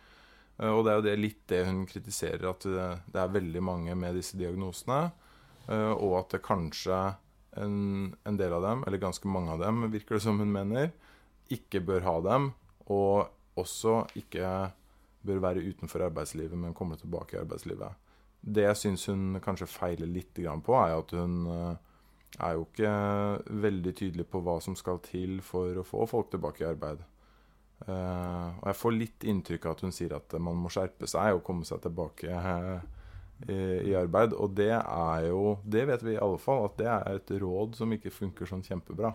Uh, 0.57 0.73
og 0.73 0.85
det 0.87 0.93
er 0.93 0.99
jo 1.01 1.07
det 1.09 1.17
litt 1.21 1.43
det 1.51 1.65
hun 1.69 1.85
kritiserer, 1.89 2.47
at 2.51 2.67
det, 2.67 3.21
er 3.21 3.35
veldig 3.35 3.63
mange 3.65 3.97
med 3.99 4.17
disse 4.17 4.39
diagnosene, 4.39 5.09
og 5.67 6.13
at 6.21 6.37
det 6.37 6.45
kanskje 6.47 6.97
en, 7.59 8.13
en, 8.23 8.37
del 8.39 8.53
av 8.55 8.63
dem, 8.63 8.85
eller 8.87 9.03
ganske 9.03 9.27
mange 9.27 9.51
av 9.51 9.65
dem, 9.65 9.83
virker 9.91 10.15
det 10.15 10.23
som 10.23 10.39
hun 10.39 10.53
mener, 10.55 10.93
ikke 11.51 11.83
bør 11.83 12.05
ha 12.07 12.17
dem, 12.23 12.51
og 12.87 13.33
også 13.59 14.05
ikke 14.19 14.71
bør 15.27 15.43
være 15.43 15.65
utenfor 15.67 16.07
arbeidslivet, 16.07 16.55
men 16.59 16.77
komme 16.77 16.99
tilbake 17.01 17.37
i 17.37 17.41
arbeidslivet. 17.41 18.06
Det 18.47 18.63
jeg 18.63 18.79
syns 18.79 19.09
hun 19.11 19.41
kanskje 19.43 19.67
feiler 19.67 20.07
litt 20.07 20.39
på, 20.39 20.77
er 20.79 20.95
at 20.95 21.13
hun 21.19 21.47
eh, 21.51 21.75
er 22.39 22.57
jo 22.57 22.67
ikke 22.67 22.95
veldig 23.65 23.93
tydelig 23.99 24.27
på 24.31 24.41
hva 24.45 24.61
som 24.63 24.77
skal 24.79 25.01
til 25.05 25.41
for 25.45 25.81
å 25.81 25.87
få 25.87 26.07
folk 26.11 26.31
tilbake 26.31 26.63
i 26.63 26.69
arbeid. 26.69 27.03
Uh, 27.87 28.57
og 28.63 28.69
jeg 28.71 28.77
får 28.81 28.95
litt 28.97 29.25
inntrykk 29.29 29.67
av 29.67 29.75
at 29.75 29.83
hun 29.85 29.93
sier 29.93 30.15
at 30.17 30.33
man 30.41 30.57
må 30.57 30.71
skjerpe 30.73 31.09
seg 31.11 31.37
og 31.37 31.43
komme 31.45 31.67
seg 31.69 31.83
tilbake 31.85 32.33
uh, 32.33 32.79
i, 33.45 33.59
i, 33.91 33.93
arbeid. 33.99 34.33
Og 34.33 34.55
det 34.57 34.73
er 34.79 35.27
jo 35.29 35.59
Det 35.65 35.85
vet 35.91 36.05
vi 36.07 36.15
i 36.15 36.23
alle 36.23 36.41
fall, 36.41 36.65
at 36.71 36.79
det 36.81 36.89
er 36.89 37.21
et 37.21 37.35
råd 37.43 37.77
som 37.77 37.93
ikke 37.93 38.15
funker 38.15 38.49
sånn 38.49 38.65
kjempebra. 38.65 39.13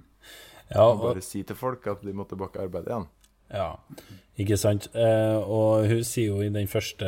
ja, 0.74 0.84
og, 0.84 1.00
bare 1.06 1.24
si 1.24 1.42
til 1.46 1.56
folk 1.56 1.88
at 1.92 2.04
de 2.04 2.12
må 2.16 2.28
tilbake 2.28 2.60
i 2.60 2.66
arbeid 2.68 2.90
igjen. 2.90 3.08
Ja, 3.52 3.76
ikke 4.36 4.56
sant. 4.58 4.88
Eh, 4.98 5.36
og 5.38 5.86
hun 5.88 6.02
sier 6.04 6.34
jo 6.34 6.42
i 6.42 6.50
den 6.52 6.66
første, 6.68 7.06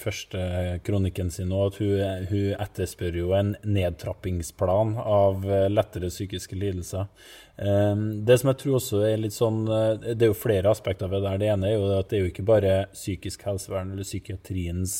første 0.00 0.42
kronikken 0.84 1.30
sin 1.32 1.54
at 1.54 1.78
hun, 1.80 2.26
hun, 2.28 2.48
etterspør 2.60 3.16
jo 3.20 3.30
en 3.38 3.54
nedtrappingsplan 3.62 4.96
av 4.98 5.46
lettere 5.70 6.10
psykiske 6.12 6.58
lidelser. 6.58 7.08
Eh, 7.56 7.96
det 8.26 8.38
som 8.40 8.52
jeg 8.52 8.60
tror 8.62 8.78
også 8.80 9.02
er 9.06 9.20
litt 9.22 9.36
sånn 9.36 9.64
eh, 9.68 10.14
Det 10.16 10.26
er 10.26 10.32
jo 10.32 10.38
flere 10.38 10.70
aspekter 10.72 11.10
ved 11.12 11.24
det. 11.26 11.38
Det 11.44 11.50
ene 11.54 11.70
er 11.70 11.76
jo 11.76 11.90
at 11.98 12.10
det 12.10 12.18
er 12.18 12.24
jo 12.26 12.32
ikke 12.32 12.48
bare 12.48 12.76
psykisk 12.94 13.44
helsevern 13.48 13.92
eller 13.94 14.08
psykiatriens 14.08 14.96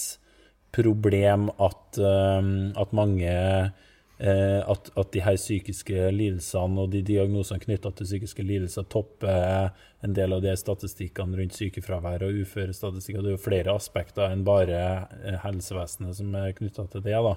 problem 0.73 1.51
at, 1.61 1.99
at 2.01 2.95
mange 2.97 3.29
eh, 3.29 3.89
at, 4.23 4.91
at, 4.95 5.09
de 5.11 5.23
her 5.25 5.35
psykiske 5.35 6.05
lidelsene 6.15 6.79
og 6.79 6.93
de 6.93 7.01
diagnosene 7.03 7.59
knytta 7.65 7.91
til 7.99 8.07
psykiske 8.07 8.45
lidelser 8.47 8.87
topper 8.87 9.73
en 10.07 10.15
del 10.15 10.37
av 10.37 10.45
de 10.45 10.53
statistikkene 10.59 11.41
rundt 11.41 11.57
sykefravær 11.59 12.23
og 12.29 12.43
uførestatistikker. 12.45 13.23
Det 13.23 13.33
er 13.33 13.37
jo 13.37 13.43
flere 13.43 13.75
aspekter 13.75 14.31
enn 14.31 14.45
bare 14.47 14.83
eh, 15.25 15.39
helsevesenet 15.43 16.21
som 16.21 16.37
er 16.39 16.55
knytta 16.55 16.87
til 16.93 17.03
det. 17.07 17.19
da. 17.19 17.35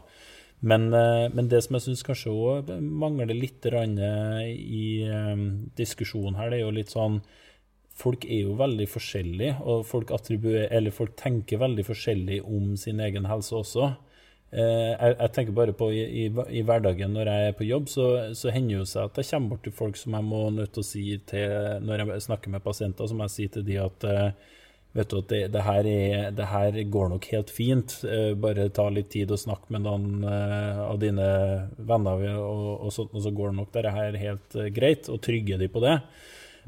Men, 0.62 0.88
eh, 0.94 1.25
men, 1.34 1.50
det 1.50 1.63
som 1.65 1.80
jeg 1.80 1.88
syns 1.88 2.06
kanskje 2.06 2.34
òg 2.34 2.70
mangler 2.82 3.34
litt 3.34 3.65
i 3.65 4.86
diskusjonen 5.77 6.38
her, 6.39 6.54
det 6.54 6.62
er 6.62 6.65
jo 6.68 6.77
litt 6.77 6.94
sånn 6.94 7.20
folk 7.96 8.25
er 8.27 8.44
jo 8.44 8.56
veldig 8.60 8.88
forskjellige, 8.92 9.60
og 9.63 9.86
folk, 9.88 10.12
folk, 10.12 11.15
tenker 11.20 11.62
veldig 11.62 11.86
forskjellig 11.88 12.42
om 12.44 12.75
sin 12.80 13.00
egen 13.00 13.27
helse 13.30 13.56
også. 13.56 13.94
Eh, 14.54 14.92
jeg, 14.94 15.16
jeg, 15.18 15.32
tenker 15.36 15.56
bare 15.58 15.74
på 15.75 15.90
i, 15.92 16.02
i, 16.06 16.25
i, 16.30 16.62
hverdagen 16.64 17.16
når 17.16 17.32
jeg 17.32 17.48
er 17.48 17.56
på 17.58 17.66
jobb, 17.68 17.88
så, 17.92 18.10
så 18.38 18.54
hender 18.54 18.84
det 18.84 18.92
seg 18.92 19.10
at 19.10 19.18
jeg 19.20 19.32
kommer 19.32 19.56
bort 19.56 19.66
til 19.66 19.74
folk 19.75 19.98
som 20.00 20.16
jeg 20.16 20.28
må 20.28 20.44
nødt 20.54 20.75
til 20.75 20.84
å 20.84 20.88
si 20.88 21.06
til 21.28 21.82
Når 21.84 22.04
jeg 22.04 22.28
snakker 22.28 22.54
med 22.54 22.64
pasienter, 22.64 23.10
så 23.10 23.18
må 23.18 23.25
jeg 23.25 23.36
si 23.36 23.48
til 23.52 23.66
de 23.68 23.80
at 23.84 24.06
eh, 24.08 24.54
vet 24.96 25.12
du 25.12 25.18
at 25.18 25.34
det, 25.34 25.42
det, 25.52 25.66
her 25.66 25.90
er, 25.92 26.30
det, 26.38 26.48
her 26.54 26.80
går 26.94 27.12
nok 27.12 27.28
helt 27.34 27.52
fint. 27.52 27.98
Eh, 28.08 28.32
bare 28.40 28.70
ta 28.72 28.88
litt 28.94 29.10
tid 29.12 29.34
og 29.34 29.42
snakk 29.42 29.68
med 29.74 29.84
noen 29.84 30.24
av 30.30 31.02
dine 31.02 31.28
venner, 31.75 32.24
og, 32.38 32.70
og, 32.78 32.94
så, 32.96 33.10
og 33.12 33.25
så 33.25 33.34
går 33.36 33.52
det 33.52 33.60
nok 33.60 33.75
dette 33.75 33.98
her 33.98 34.22
helt 34.22 34.58
greit, 34.78 35.12
og 35.12 35.20
trygge 35.25 35.60
de 35.60 35.68
på 35.74 35.84
det. 35.84 35.98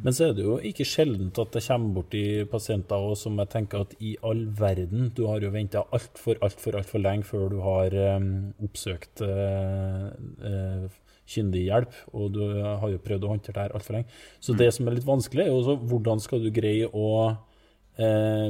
Men 0.04 0.14
så 0.14 0.28
er 0.28 0.36
det 0.38 0.46
jo 0.46 0.58
ikke 0.62 0.86
sjeldent 0.86 1.40
at 1.42 1.56
det 1.56 1.64
kommer 1.66 1.96
borti 1.98 2.24
pasienter 2.52 3.02
også, 3.10 3.28
som 3.28 3.42
jeg 3.42 3.52
tenker 3.54 3.86
at 3.86 3.96
i 4.04 4.14
all 4.26 4.46
verden 4.60 5.12
Du 5.18 5.26
har 5.30 5.42
jo 5.42 5.50
venta 5.54 5.84
altfor, 5.96 6.38
altfor, 6.46 6.78
altfor 6.78 7.02
lenge 7.02 7.26
før 7.26 7.50
du 7.54 7.58
har 7.66 7.96
um, 8.18 8.30
oppsøkt 8.68 9.24
uh, 9.26 10.12
uh, 10.46 10.86
kyndig 11.28 11.66
hjelp, 11.66 11.96
og 12.16 12.30
du 12.38 12.44
har 12.64 12.88
jo 12.94 13.02
prøvd 13.04 13.26
å 13.26 13.34
håndtere 13.34 13.58
det 13.58 13.66
her 13.66 13.74
altfor 13.76 13.98
lenge. 13.98 14.14
Så 14.40 14.56
det 14.56 14.70
som 14.76 14.88
er 14.88 14.96
litt 14.96 15.08
vanskelig, 15.08 15.44
er 15.44 15.52
jo 15.52 15.58
også 15.60 15.76
hvordan 15.90 16.22
skal 16.24 16.46
du 16.46 16.54
greie 16.56 16.88
å 16.88 17.10
uh, 17.28 18.48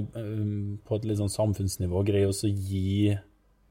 på 0.85 0.99
et 0.99 1.07
litt 1.07 1.21
sånn 1.21 1.33
samfunnsnivå 1.33 2.03
greie 2.05 2.29
å 2.29 2.51
gi 2.51 3.15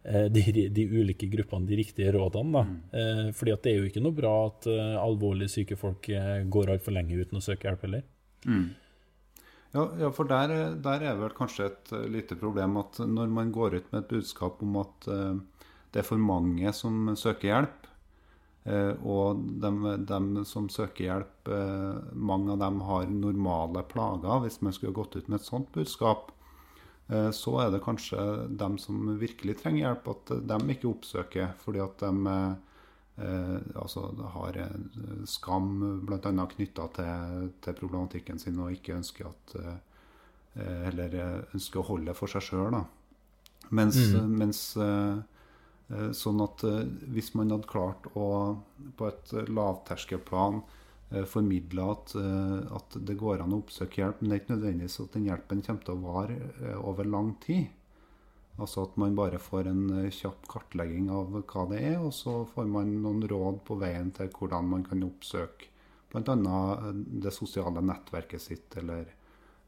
de, 0.06 0.42
de, 0.70 0.82
ulike 0.86 1.26
gruppene 1.26 1.66
de 1.66 1.78
riktige 1.80 2.12
rådene. 2.14 2.52
Da. 2.54 2.62
Mm. 2.62 3.30
fordi 3.34 3.54
at 3.54 3.64
det 3.64 3.72
er 3.72 3.80
jo 3.80 3.88
ikke 3.88 4.02
noe 4.04 4.14
bra 4.14 4.34
at 4.46 4.68
alvorlig 5.02 5.48
syke 5.50 5.78
folk 5.80 6.06
går 6.52 6.70
altfor 6.76 6.94
lenge 6.94 7.18
uten 7.18 7.40
å 7.40 7.42
søke 7.42 7.66
hjelp 7.66 7.86
heller. 7.88 8.04
Mm. 8.46 8.68
Ja, 9.76 9.88
ja, 10.00 10.10
for 10.14 10.28
der, 10.28 10.52
der, 10.80 11.02
er 11.04 11.18
vel 11.20 11.34
kanskje 11.36 11.66
et 11.68 11.90
lite 12.08 12.38
problem 12.38 12.78
at 12.80 13.00
når 13.02 13.32
man 13.32 13.50
går 13.52 13.76
ut 13.76 13.90
med 13.92 14.04
et 14.04 14.14
budskap 14.14 14.62
om 14.64 14.78
at 14.80 15.08
uh, 15.10 15.34
det 15.92 16.00
er 16.00 16.06
for 16.06 16.22
mange 16.22 16.72
som 16.76 17.10
søker 17.18 17.50
hjelp, 17.50 17.88
uh, 18.70 18.94
og 19.04 19.42
de, 19.60 20.44
som 20.48 20.70
søker 20.72 21.08
hjelp, 21.10 21.50
uh, 21.50 21.98
mange 22.14 22.54
av 22.54 22.62
dem 22.62 22.80
har 22.88 23.10
normale 23.10 23.84
plager, 23.90 24.46
hvis 24.46 24.62
man 24.64 24.76
skulle 24.76 24.96
gått 24.96 25.18
ut 25.18 25.28
med 25.28 25.42
et 25.42 25.50
sånt 25.50 25.68
budskap, 25.76 26.32
så 27.06 27.52
er 27.62 27.68
det 27.70 27.84
kanskje 27.84 28.18
dem 28.58 28.80
som 28.82 29.12
virkelig 29.20 29.60
trenger 29.60 29.84
hjelp, 29.84 30.08
at 30.10 30.32
de 30.50 30.56
ikke 30.74 30.88
oppsøker 30.90 31.52
fordi 31.60 31.82
at 31.84 32.00
de 32.02 32.36
Eh, 33.18 33.58
altså 33.74 34.10
har 34.34 34.58
skam 35.24 35.68
bl.a. 36.04 36.46
knytta 36.50 36.88
til, 36.98 37.46
til, 37.64 37.76
problematikken 37.78 38.36
sin 38.38 38.58
og 38.60 38.74
ikke 38.74 38.98
ønsker 38.98 39.30
at 39.30 39.54
eh, 39.62 39.78
Eller 40.90 41.16
ønsker 41.54 41.80
å 41.80 41.86
holde 41.94 42.12
for 42.16 42.32
seg 42.32 42.44
sjøl. 42.44 42.76
Mens, 43.76 43.96
mm. 43.96 44.36
mens 44.42 44.60
eh, 44.76 45.16
Sånn 46.18 46.40
at 46.42 46.64
hvis 47.14 47.28
man 47.38 47.52
hadde 47.54 47.68
klart 47.70 48.08
å 48.18 48.28
på 48.98 49.06
et 49.06 49.34
lavterskelplan 49.46 50.56
formidle 51.30 51.84
at, 51.92 52.12
at, 52.74 52.96
det 53.06 53.14
går 53.20 53.44
an 53.44 53.52
å 53.54 53.60
oppsøke 53.62 54.00
hjelp, 54.00 54.20
men 54.20 54.30
det 54.30 54.34
er 54.34 54.40
ikke 54.42 54.54
nødvendigvis 54.56 54.96
at 55.04 55.12
den 55.14 55.28
hjelpen 55.28 55.60
kommer 55.62 55.84
til 55.86 55.94
å 55.94 56.02
vare 56.02 56.74
over 56.80 57.06
lang 57.06 57.28
tid, 57.44 57.68
Altså 58.56 58.86
at 58.86 58.96
man 58.96 59.16
bare 59.16 59.38
får 59.42 59.68
en 59.68 59.82
eh, 59.98 60.12
kjapp 60.14 60.46
kartlegging 60.48 61.10
av 61.12 61.34
hva 61.36 61.66
det 61.72 61.80
er, 61.90 61.98
og 62.00 62.14
så 62.16 62.38
får 62.48 62.68
man 62.72 62.94
noen 63.02 63.24
råd 63.28 63.60
på 63.68 63.76
veien 63.80 64.12
til 64.16 64.30
hvordan 64.32 64.70
man 64.70 64.86
kan 64.86 65.04
oppsøke 65.04 65.68
bl.a. 66.12 66.32
Eh, 66.32 66.90
det 67.24 67.34
sosiale 67.36 67.84
nettverket 67.84 68.40
sitt, 68.40 68.78
eller, 68.80 69.10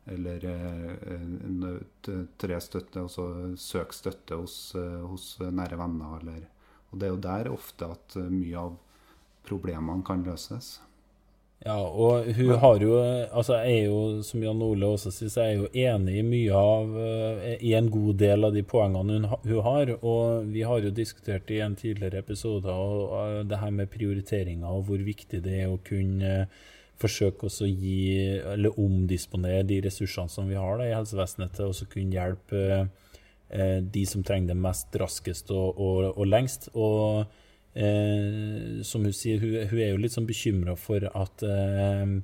eller 0.08 0.48
eh, 0.54 2.08
tre 2.40 2.60
støtte, 2.64 3.04
altså 3.04 3.28
søk 3.60 3.92
støtte 3.92 4.40
hos, 4.40 4.58
hos 5.04 5.34
nære 5.44 5.76
venner. 5.80 6.22
Eller, 6.22 6.48
og 6.88 6.98
det 7.02 7.08
er 7.08 7.12
jo 7.12 7.24
der 7.28 7.52
ofte 7.52 7.92
at 7.92 8.16
mye 8.32 8.68
av 8.70 8.78
problemene 9.48 10.04
kan 10.06 10.24
løses. 10.24 10.78
Ja, 11.66 11.74
og 11.82 12.28
hun 12.36 12.52
har 12.62 12.82
jo 12.82 12.92
Altså, 13.02 13.56
jeg 13.58 13.80
er 13.80 13.86
jo, 13.88 14.22
som 14.22 14.42
Jan 14.44 14.62
Ole 14.62 14.86
også 14.86 15.10
sier, 15.10 15.32
jeg 15.42 15.56
er 15.56 15.58
jo 15.58 15.70
enig 15.74 16.20
i 16.20 16.26
mye 16.26 16.54
av 16.54 16.94
eh, 17.02 17.56
I 17.66 17.72
en 17.74 17.90
god 17.90 18.20
del 18.20 18.46
av 18.46 18.54
de 18.54 18.62
poengene 18.62 19.18
hun, 19.18 19.26
hun 19.42 19.62
har. 19.66 19.92
Og 19.98 20.46
vi 20.52 20.62
har 20.62 20.86
jo 20.86 20.94
diskutert 20.94 21.50
i 21.50 21.60
en 21.64 21.74
tidligere 21.78 22.22
episode 22.22 22.70
og, 22.70 23.10
og 23.10 23.50
det 23.50 23.58
her 23.58 23.74
med 23.74 23.90
prioriteringer 23.90 24.70
og 24.70 24.86
hvor 24.88 25.02
viktig 25.02 25.42
det 25.44 25.62
er 25.64 25.72
å 25.72 25.82
kunne 25.84 26.46
forsøke 26.98 27.46
å 27.46 27.66
gi, 27.66 28.38
eller 28.54 28.78
omdisponere 28.80 29.66
de 29.66 29.80
ressursene 29.84 30.32
som 30.32 30.48
vi 30.50 30.56
har 30.58 30.80
da, 30.80 30.88
i 30.88 30.96
helsevesenet, 30.96 31.54
til 31.54 31.70
å 31.70 31.90
kunne 31.92 32.16
hjelpe 32.16 32.62
eh, 33.50 33.78
de 33.82 34.06
som 34.06 34.24
trenger 34.26 34.52
det 34.52 34.58
mest 34.58 34.98
raskest 34.98 35.52
og, 35.54 35.78
og, 35.78 36.08
og 36.16 36.26
lengst. 36.26 36.70
Og 36.74 37.30
eh, 37.74 38.80
som 38.86 39.04
hun 39.04 39.14
sier, 39.14 39.40
hun, 39.42 39.60
hun, 39.70 39.78
er 39.78 39.92
jo 39.92 40.02
litt 40.02 40.16
sånn 40.16 40.28
bekymra 40.28 40.76
for 40.78 41.08
at 41.08 41.44
eh, 41.46 42.18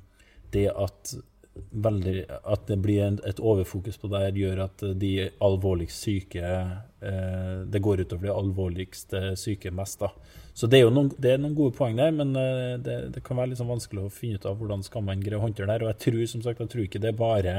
det 0.55 0.69
at 0.71 1.15
veldig, 1.55 2.17
at 2.51 2.65
det 2.67 2.81
blir 2.83 3.05
en, 3.05 3.19
et 3.27 3.39
overfokus 3.39 3.99
på 4.03 4.11
det 4.11 4.23
her, 4.25 4.41
gjør 4.45 4.65
at 4.65 4.87
de 4.99 5.13
alvorligst 5.45 6.07
syke 6.09 6.43
eh, 6.43 7.61
Det 7.71 7.83
går 7.83 8.03
utover 8.03 8.27
de 8.27 8.35
alvorligst 8.35 9.15
syke 9.39 9.71
mest. 9.75 10.03
da. 10.03 10.11
Så 10.55 10.69
det 10.71 10.79
er 10.79 10.85
jo 10.85 10.93
noen, 10.95 11.11
er 11.19 11.41
noen 11.43 11.57
gode 11.59 11.75
poeng 11.75 11.97
der, 11.99 12.13
men 12.15 12.31
eh, 12.39 12.77
det, 12.79 12.99
det, 13.17 13.23
kan 13.27 13.41
være 13.41 13.51
litt 13.53 13.59
sånn 13.59 13.73
vanskelig 13.73 14.05
å 14.07 14.13
finne 14.13 14.39
ut 14.39 14.47
av 14.47 14.61
hvordan 14.61 14.85
skal 14.87 15.03
man 15.03 15.23
greie 15.23 15.41
å 15.41 15.43
håndtere 15.43 15.67
det 15.67 15.75
her. 15.75 15.87
Og 15.87 15.91
jeg 15.91 16.03
tror 16.05 16.29
som 16.31 16.45
sagt, 16.45 16.63
jeg 16.63 16.71
tror 16.71 16.85
ikke 16.87 17.03
det 17.03 17.11
er 17.11 17.19
bare 17.19 17.57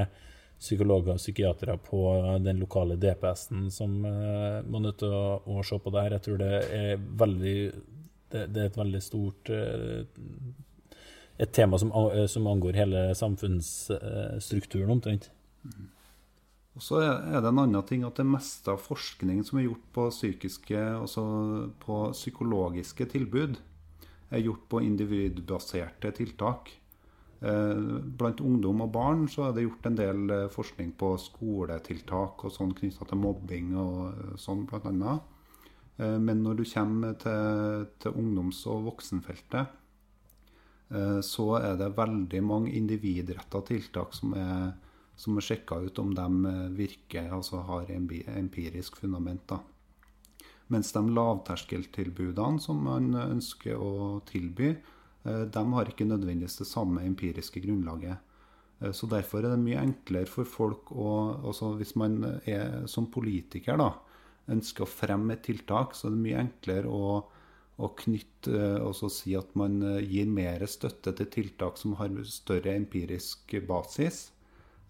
psykologer 0.59 1.15
og 1.15 1.21
psykiatere 1.21 1.77
på 1.83 2.01
den 2.43 2.61
lokale 2.63 2.97
DPS-en 2.99 3.67
som 3.73 3.97
uh, 4.05 4.61
må 4.65 4.81
nødt 4.83 5.01
til 5.03 5.13
å, 5.13 5.39
å, 5.45 5.63
se 5.65 5.79
på 5.81 5.93
det 5.93 6.05
her. 6.05 6.15
Jeg 6.17 6.25
tror 6.27 6.39
det 6.41 6.53
er 6.77 7.03
veldig 7.23 7.57
det, 8.31 8.45
det 8.51 8.61
er 8.61 8.69
et 8.69 8.79
veldig 8.79 9.01
stort 9.03 9.51
uh, 9.53 10.05
Et 11.35 11.51
tema 11.51 11.75
som, 11.75 11.89
som, 12.31 12.45
angår 12.47 12.77
hele 12.79 12.99
samfunnsstrukturen, 13.19 14.93
omtrent. 14.93 15.25
Og 16.75 16.83
så 16.83 17.01
er 17.03 17.41
det 17.43 17.49
en 17.49 17.59
annen 17.59 17.83
ting 17.87 18.05
at 18.07 18.15
det 18.19 18.23
meste 18.27 18.71
av 18.71 18.79
forskningen 18.83 19.43
som 19.47 19.59
er 19.59 19.65
gjort 19.69 19.85
på 19.95 20.05
psykiske, 20.11 20.79
altså 20.95 21.23
på 21.83 21.99
psykologiske 22.15 23.07
tilbud, 23.11 23.59
er 24.31 24.43
gjort 24.43 24.65
på 24.71 24.81
individbaserte 24.83 26.11
tiltak. 26.17 26.71
Eh, 27.41 27.79
blant 28.17 28.39
ungdom 28.39 28.85
og 28.85 28.91
barn 28.95 29.25
så 29.27 29.49
er 29.49 29.55
det 29.55 29.65
gjort 29.65 29.87
en 29.89 29.97
del 29.99 30.31
eh, 30.31 30.45
forskning 30.51 30.93
på 30.95 31.11
skoletiltak 31.19 32.45
og 32.47 32.53
sånn 32.53 32.71
knytta 32.77 33.07
til 33.09 33.19
mobbing 33.19 33.73
og 33.75 33.97
eh, 34.07 34.35
sånn 34.39 34.63
bl.a. 34.69 35.17
Men 35.95 36.41
når 36.43 36.57
du 36.59 36.65
kommer 36.67 37.13
til, 37.15 37.85
til 38.03 38.17
ungdoms- 38.19 38.65
og 38.67 38.81
voksenfeltet, 38.89 39.77
så 41.23 41.45
er 41.55 41.77
det 41.79 41.87
veldig 41.95 42.41
mange 42.43 42.73
individretta 42.75 43.61
tiltak 43.63 44.11
som 44.11 44.33
er, 44.35 44.73
som 45.15 45.39
er 45.39 45.45
sjekka 45.47 45.77
ut 45.85 46.01
om 46.03 46.11
de 46.11 46.51
virker, 46.75 47.31
altså 47.31 47.61
har 47.69 47.93
empirisk 47.95 48.99
fundament. 48.99 49.47
da. 49.47 49.61
Mens 50.67 50.91
de 50.91 51.05
lavterskeltilbudene 51.15 52.59
som 52.59 52.83
man 52.89 53.15
ønsker 53.15 53.79
å 53.79 54.19
tilby, 54.27 54.73
de 55.25 55.61
har 55.73 55.89
ikke 55.89 56.05
nødvendigvis 56.05 56.59
det 56.61 56.67
samme 56.69 57.01
empiriske 57.05 57.61
grunnlaget. 57.63 58.19
Eh, 58.81 58.91
så 58.91 59.07
Derfor 59.07 59.43
er 59.43 59.55
det 59.55 59.63
mye 59.63 59.83
enklere 59.83 60.29
for 60.29 60.47
folk 60.47 60.91
å 60.91 61.11
altså 61.45 61.75
Hvis 61.79 61.95
man 61.95 62.19
er 62.45 62.85
som 62.91 63.09
politiker 63.11 63.79
da, 63.79 63.93
ønsker 64.51 64.85
å 64.85 64.89
fremme 64.89 65.33
et 65.33 65.45
tiltak, 65.47 65.95
så 65.95 66.07
er 66.07 66.15
det 66.15 66.23
mye 66.25 66.43
enklere 66.43 66.91
å, 66.91 67.17
å 67.77 67.91
knytte 67.97 68.53
eh, 68.53 68.79
og 68.83 69.11
si 69.11 69.35
at 69.37 69.55
man 69.57 69.79
gir 70.03 70.29
mer 70.29 70.65
støtte 70.69 71.15
til 71.17 71.31
tiltak 71.39 71.79
som 71.81 71.97
har 72.01 72.13
større 72.29 72.75
empirisk 72.75 73.57
basis. 73.67 74.31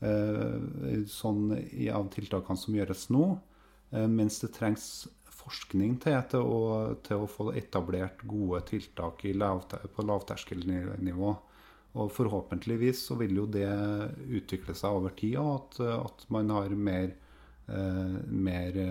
Sånn 0.05 1.53
av 1.95 2.09
tiltakene 2.13 2.59
som 2.59 2.75
gjøres 2.75 3.05
nå. 3.15 3.29
Mens 4.11 4.41
det 4.43 4.49
trengs 4.53 5.07
forskning 5.45 5.97
til, 6.03 6.17
til, 6.31 6.45
å, 6.45 6.95
til 7.05 7.23
å, 7.23 7.29
få 7.29 7.51
etablert 7.57 8.23
gode 8.27 8.63
tiltak 8.69 9.23
lavte, 9.37 9.79
på 9.93 10.05
lavterskelnivå. 10.05 11.35
Og 11.95 12.11
forhåpentligvis 12.11 13.05
så 13.07 13.15
vil 13.21 13.37
jo 13.39 13.45
det 13.47 13.69
utvikle 14.25 14.75
seg 14.75 14.97
over 14.97 15.15
tid, 15.15 15.37
og 15.39 15.53
at, 15.53 15.79
at 16.01 16.25
man 16.33 16.51
har 16.51 16.75
mer, 16.75 17.13
eh, 17.71 18.17
mer 18.27 18.81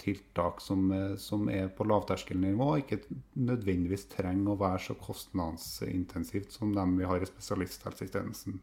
tiltak 0.00 0.62
som, 0.64 0.88
som, 1.20 1.50
er 1.52 1.68
på 1.76 1.84
lavterskelnivå, 1.84 2.70
og 2.72 2.80
ikke 2.80 3.18
nødvendigvis 3.36 4.08
trenger 4.14 4.54
å 4.54 4.60
være 4.62 4.80
så 4.86 4.96
kostnadsintensivt 4.96 6.56
som 6.56 6.72
dem 6.72 6.96
vi 6.96 7.08
har 7.10 7.20
i 7.20 7.28
spesialisthelsetjenesten. 7.28 8.56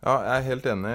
Ja, 0.00 0.14
jeg 0.24 0.32
er 0.32 0.46
helt 0.46 0.66
enig. 0.70 0.94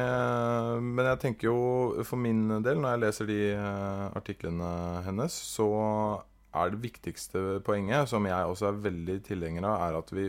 Men 0.82 1.08
jeg 1.12 1.22
tenker 1.22 1.48
jo 1.52 2.06
for 2.08 2.18
min 2.18 2.48
del, 2.65 2.80
når 2.82 2.96
jeg 2.96 3.02
leser 3.04 3.30
de 3.30 3.38
eh, 3.54 4.06
artiklene 4.18 4.70
hennes, 5.06 5.36
så 5.36 5.68
er 6.56 6.74
det 6.74 6.82
viktigste 6.82 7.60
poenget, 7.68 8.10
som 8.10 8.26
jeg 8.26 8.50
også 8.50 8.72
er 8.72 8.84
veldig 8.88 9.20
tilhenger 9.28 9.68
av, 9.70 9.84
er 9.86 10.00
at 10.00 10.13
vi, 10.15 10.26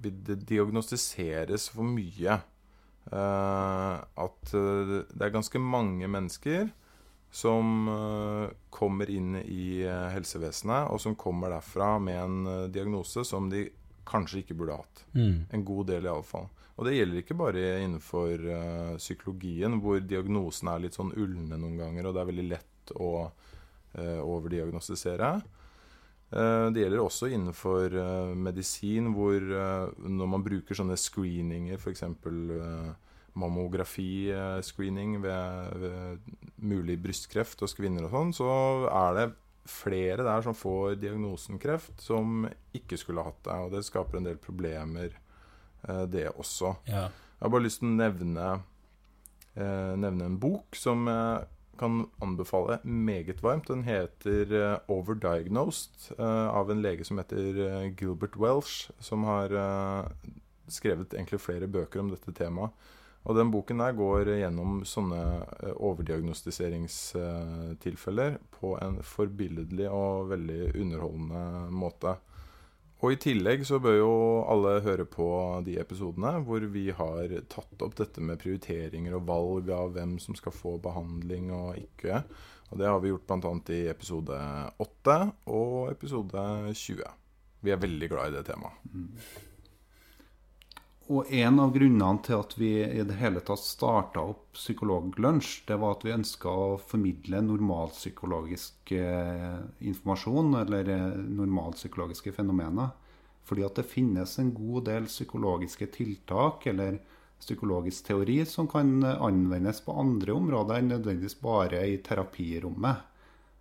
vi 0.00 0.12
diagnostiseres 0.48 1.68
for 1.74 1.88
mye. 1.88 2.40
Uh, 3.06 4.02
at 4.18 4.50
det 4.50 5.22
er 5.22 5.30
ganske 5.30 5.60
mange 5.62 6.08
mennesker 6.10 6.72
som 7.30 7.86
kommer 8.74 9.10
inn 9.12 9.36
i 9.42 9.84
helsevesenet, 10.14 10.88
og 10.90 10.98
som 11.02 11.14
kommer 11.18 11.52
derfra 11.52 11.96
med 12.02 12.18
en 12.18 12.70
diagnose 12.72 13.26
som 13.28 13.50
de 13.52 13.66
kanskje 14.08 14.42
ikke 14.42 14.56
burde 14.58 14.78
hatt. 14.78 15.02
Mm. 15.16 15.46
En 15.54 15.66
god 15.66 15.90
del, 15.90 16.08
iallfall. 16.08 16.48
Og 16.76 16.86
det 16.86 16.96
gjelder 16.96 17.22
ikke 17.22 17.38
bare 17.38 17.64
innenfor 17.80 18.46
uh, 18.50 18.94
psykologien, 19.00 19.78
hvor 19.80 20.00
diagnosen 20.04 20.70
er 20.72 20.82
litt 20.84 20.98
sånn 20.98 21.14
ulne 21.16 21.56
noen 21.56 21.78
ganger, 21.80 22.08
og 22.08 22.16
det 22.16 22.22
er 22.22 22.30
veldig 22.32 22.48
lett 22.50 22.92
å 23.00 23.12
uh, 23.24 24.20
overdiagnostisere. 24.20 25.30
Uh, 26.26 26.68
det 26.74 26.82
gjelder 26.82 27.00
også 27.00 27.30
innenfor 27.32 27.96
medisin, 28.36 29.12
hvor 29.16 29.40
når 29.40 30.30
man 30.34 30.44
bruker 30.44 30.76
sånne 30.76 30.98
screeninger, 31.00 31.80
f.eks. 31.80 32.04
Uh, 32.26 32.92
mammografi-screening 33.36 35.22
ved, 35.22 35.76
ved, 35.80 36.18
mulig 36.56 36.96
brystkreft 37.02 37.60
hos 37.60 37.76
kvinner 37.76 38.06
og 38.06 38.14
sånn, 38.14 38.32
så 38.36 38.48
er 38.88 39.18
det 39.18 39.26
flere 39.70 40.24
der 40.26 40.42
som 40.46 40.54
får 40.54 40.96
diagnosen 41.02 41.60
kreft, 41.62 42.00
som 42.00 42.48
ikke 42.76 42.98
skulle 43.00 43.24
hatt 43.26 43.42
det. 43.44 43.56
Og 43.66 43.72
det 43.74 43.86
skaper 43.86 44.20
en 44.20 44.28
del 44.28 44.40
problemer 44.40 45.16
Eh, 45.88 46.02
det 46.02 46.28
også. 46.28 46.74
Ja. 46.86 47.06
Jeg 47.36 47.44
har 47.44 47.52
bare 47.52 47.66
lyst 47.66 47.82
til 47.82 47.90
å 47.90 47.98
nevne, 47.98 48.46
eh, 49.56 49.92
nevne 50.00 50.30
en 50.30 50.40
bok 50.40 50.76
som 50.76 51.06
jeg 51.06 51.46
kan 51.78 52.06
anbefale 52.22 52.78
meget 52.84 53.42
varmt. 53.42 53.68
Den 53.68 53.84
heter 53.84 54.52
eh, 54.52 54.78
'Overdiagnosed' 54.88 56.18
av 56.18 56.70
en 56.70 56.82
lege 56.82 57.04
som 57.04 57.18
heter 57.18 57.94
Gilbert 58.00 58.36
Welsh, 58.36 58.90
som 59.00 59.24
har 59.24 59.48
skrevet 60.68 61.14
egentlig 61.14 61.40
flere 61.40 61.68
bøker 61.68 62.00
om 62.00 62.10
dette 62.10 62.32
temaet. 62.32 62.70
Og 63.26 63.34
den 63.34 63.50
boken 63.50 63.82
der 63.82 63.90
går 63.98 64.38
gjennom 64.38 64.86
sånne 64.86 65.42
eh, 65.42 65.74
overdiagnostiseringstilfeller 65.74 68.38
på 68.54 68.78
en 68.78 69.02
forbilledlig 69.02 69.90
og 69.90 70.30
veldig 70.30 70.70
underholdende 70.76 71.66
måte. 71.74 72.14
Og 73.04 73.12
i 73.12 73.18
tillegg 73.20 73.60
så 73.68 73.76
bør 73.82 73.96
jo 73.98 74.12
alle 74.48 74.78
høre 74.86 75.04
på 75.10 75.26
de 75.66 75.74
episodene 75.82 76.30
hvor 76.46 76.60
vi 76.72 76.86
har 76.96 77.34
tatt 77.52 77.82
opp 77.84 77.94
dette 77.98 78.20
med 78.24 78.40
prioriteringer 78.40 79.12
og 79.18 79.26
valg 79.28 79.68
av 79.74 79.90
hvem 79.98 80.14
som 80.22 80.34
skal 80.38 80.54
få 80.54 80.78
behandling 80.82 81.50
og 81.52 81.76
ikke. 81.82 82.22
Og 82.70 82.78
det 82.80 82.88
har 82.88 83.00
vi 83.02 83.10
gjort 83.12 83.28
bl.a. 83.28 83.52
i 83.74 83.90
episode 83.92 84.36
8 84.82 85.16
og 85.52 85.90
episode 85.92 86.40
20. 86.72 87.04
Vi 87.66 87.70
er 87.74 87.84
veldig 87.84 88.08
glad 88.14 88.24
i 88.30 88.36
det 88.38 88.44
temaet. 88.48 88.76
Og 91.06 91.28
en 91.30 91.60
av 91.62 91.70
grunnene 91.70 92.22
til 92.26 92.40
at 92.40 92.54
vi 92.58 92.70
i 92.82 93.02
det 93.06 93.16
hele 93.20 93.38
tatt 93.46 93.62
starta 93.62 94.24
opp 94.26 94.56
Psykologlunsj, 94.56 95.60
det 95.68 95.76
var 95.78 95.94
at 95.94 96.02
vi 96.02 96.14
ønska 96.16 96.50
å 96.50 96.78
formidle 96.82 97.44
normalpsykologisk 97.46 98.90
eh, 98.96 99.60
informasjon, 99.86 100.56
eller 100.64 100.90
eh, 100.90 101.20
normalpsykologiske 101.38 102.32
fenomener. 102.34 102.90
Fordi 103.46 103.62
at 103.62 103.78
det 103.78 103.86
finnes 103.86 104.32
en 104.42 104.50
god 104.56 104.88
del 104.88 105.06
psykologiske 105.06 105.86
tiltak 105.94 106.66
eller 106.72 106.98
psykologisk 107.38 108.08
teori 108.08 108.40
som 108.48 108.66
kan 108.66 108.96
eh, 109.04 109.22
anvendes 109.22 109.84
på 109.86 109.94
andre 109.94 110.34
områder 110.34 110.80
enn 110.80 110.90
nødvendigvis 110.96 111.38
bare 111.38 111.84
i 111.86 112.00
terapirommet. 112.02 113.06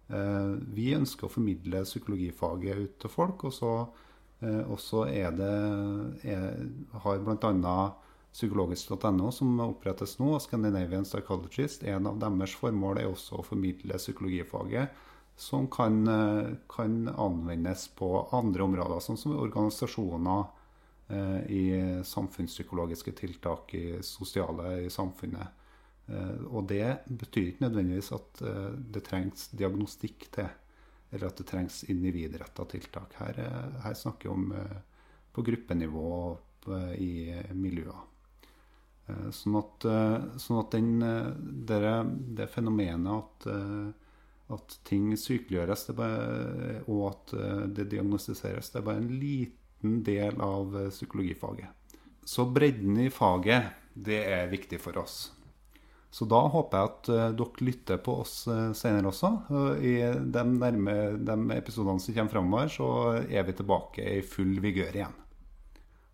Eh, 0.09 0.51
vi 0.73 0.95
ønsker 0.97 1.27
å 1.27 1.35
formidle 1.35 1.85
psykologifaget 1.85 2.81
ut 2.81 2.97
til 3.05 3.13
folk, 3.19 3.45
og 3.45 3.53
så 3.53 3.75
og 4.65 4.79
så 4.81 5.05
er 5.09 5.35
det 5.35 5.53
er, 6.29 6.59
har 7.03 7.23
bl.a. 7.23 7.75
psykologisk.no, 8.35 9.31
som 9.31 9.59
opprettes 9.63 10.17
nå, 10.19 10.33
og 10.35 10.43
Scandinavian 10.43 11.07
Psychologist. 11.07 11.85
En 11.87 12.09
av 12.09 12.19
deres 12.21 12.55
formål 12.59 13.01
er 13.01 13.09
også 13.09 13.39
å 13.39 13.45
formidle 13.47 13.99
psykologifaget, 14.01 15.03
som 15.35 15.67
kan, 15.71 16.07
eh, 16.07 16.53
kan 16.71 17.09
anvendes 17.09 17.87
på 17.87 18.27
andre 18.35 18.63
områder, 18.63 19.03
sånn 19.03 19.19
som 19.19 19.35
organisasjoner 19.35 20.45
eh, 21.09 21.41
i 21.51 21.63
samfunnspsykologiske 22.07 23.11
tiltak 23.19 23.73
i 23.75 23.85
sosiale 24.03 24.77
i 24.85 24.89
samfunnet. 24.89 25.65
Eh, 26.07 26.43
og 26.51 26.67
det 26.69 26.99
betyr 27.09 27.49
ikke 27.49 27.65
nødvendigvis 27.65 28.11
at 28.15 28.41
eh, 28.45 28.73
det 28.93 29.03
trengs 29.07 29.49
diagnostikk 29.57 30.27
til 30.35 30.51
eller 31.11 31.27
at 31.27 31.37
det 31.37 31.47
trengs 31.49 31.83
individretta 31.83 32.65
tiltak. 32.65 33.13
Her, 33.19 33.39
eh, 33.39 33.81
her, 33.83 33.93
snakker 33.93 34.29
vi 34.29 34.33
om 34.33 34.51
eh, 34.51 34.77
på 35.31 35.41
gruppenivå 35.41 36.37
i 36.97 37.29
miljøer. 37.53 37.99
Eh, 39.07 39.29
sånn 39.29 39.59
at, 39.59 39.85
sånn 40.41 40.61
at 40.63 40.73
den, 40.73 40.89
det, 41.69 41.79
det, 42.39 42.47
fenomenet 42.49 43.11
at, 43.13 43.47
at 44.55 44.77
ting 44.87 45.11
sykeliggjøres 45.13 45.85
bare, 45.97 46.81
og 46.89 47.03
at 47.11 47.35
det 47.77 47.85
diagnostiseres, 47.93 48.71
det 48.73 48.81
er 48.81 48.87
bare 48.89 49.03
en 49.03 49.13
liten 49.21 50.01
del 50.07 50.41
av 50.41 50.73
psykologifaget. 50.89 51.69
Så 52.25 52.47
bredden 52.49 52.97
i 53.03 53.11
faget, 53.13 53.75
det 53.93 54.23
er 54.25 54.49
viktig 54.49 54.81
for 54.81 54.97
oss. 54.97 55.27
Så 56.15 56.23
da 56.31 56.37
håper 56.47 56.79
jeg 56.79 56.87
at 56.93 57.07
uh, 57.11 57.23
dere 57.35 57.65
lytter 57.67 57.97
på 57.99 58.13
oss 58.21 58.45
uh, 58.47 58.71
senere 58.77 59.09
også. 59.09 59.33
I 59.83 59.97
de, 60.31 60.43
nærme, 60.47 60.93
de 61.19 61.35
episodene 61.57 61.99
som 61.99 62.15
kommer 62.15 62.31
framover, 62.31 62.71
så 62.71 62.87
er 63.27 63.43
vi 63.43 63.55
tilbake 63.57 64.05
i 64.13 64.21
full 64.23 64.53
vigør 64.63 64.95
igjen. 64.95 65.17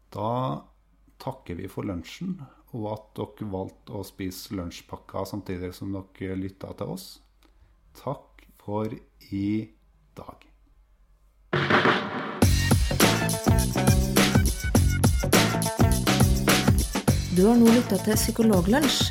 Da 0.10 0.32
takker 1.22 1.60
vi 1.62 1.70
for 1.70 1.86
lunsjen, 1.86 2.40
og 2.74 2.88
at 2.96 3.06
dere 3.20 3.52
valgte 3.54 4.00
å 4.00 4.02
spise 4.08 4.58
lunsjpakka 4.58 5.22
samtidig 5.36 5.70
som 5.78 5.94
dere 5.94 6.40
lytta 6.40 6.74
til 6.82 6.96
oss. 6.98 7.08
Takk 8.02 8.42
for 8.66 8.90
i 9.30 9.70
dag. 10.18 10.50
Du 17.38 17.46
har 17.46 17.58
nå 17.62 17.70
lytta 17.70 18.02
til 18.02 18.18
Psykologlunsj. 18.18 19.11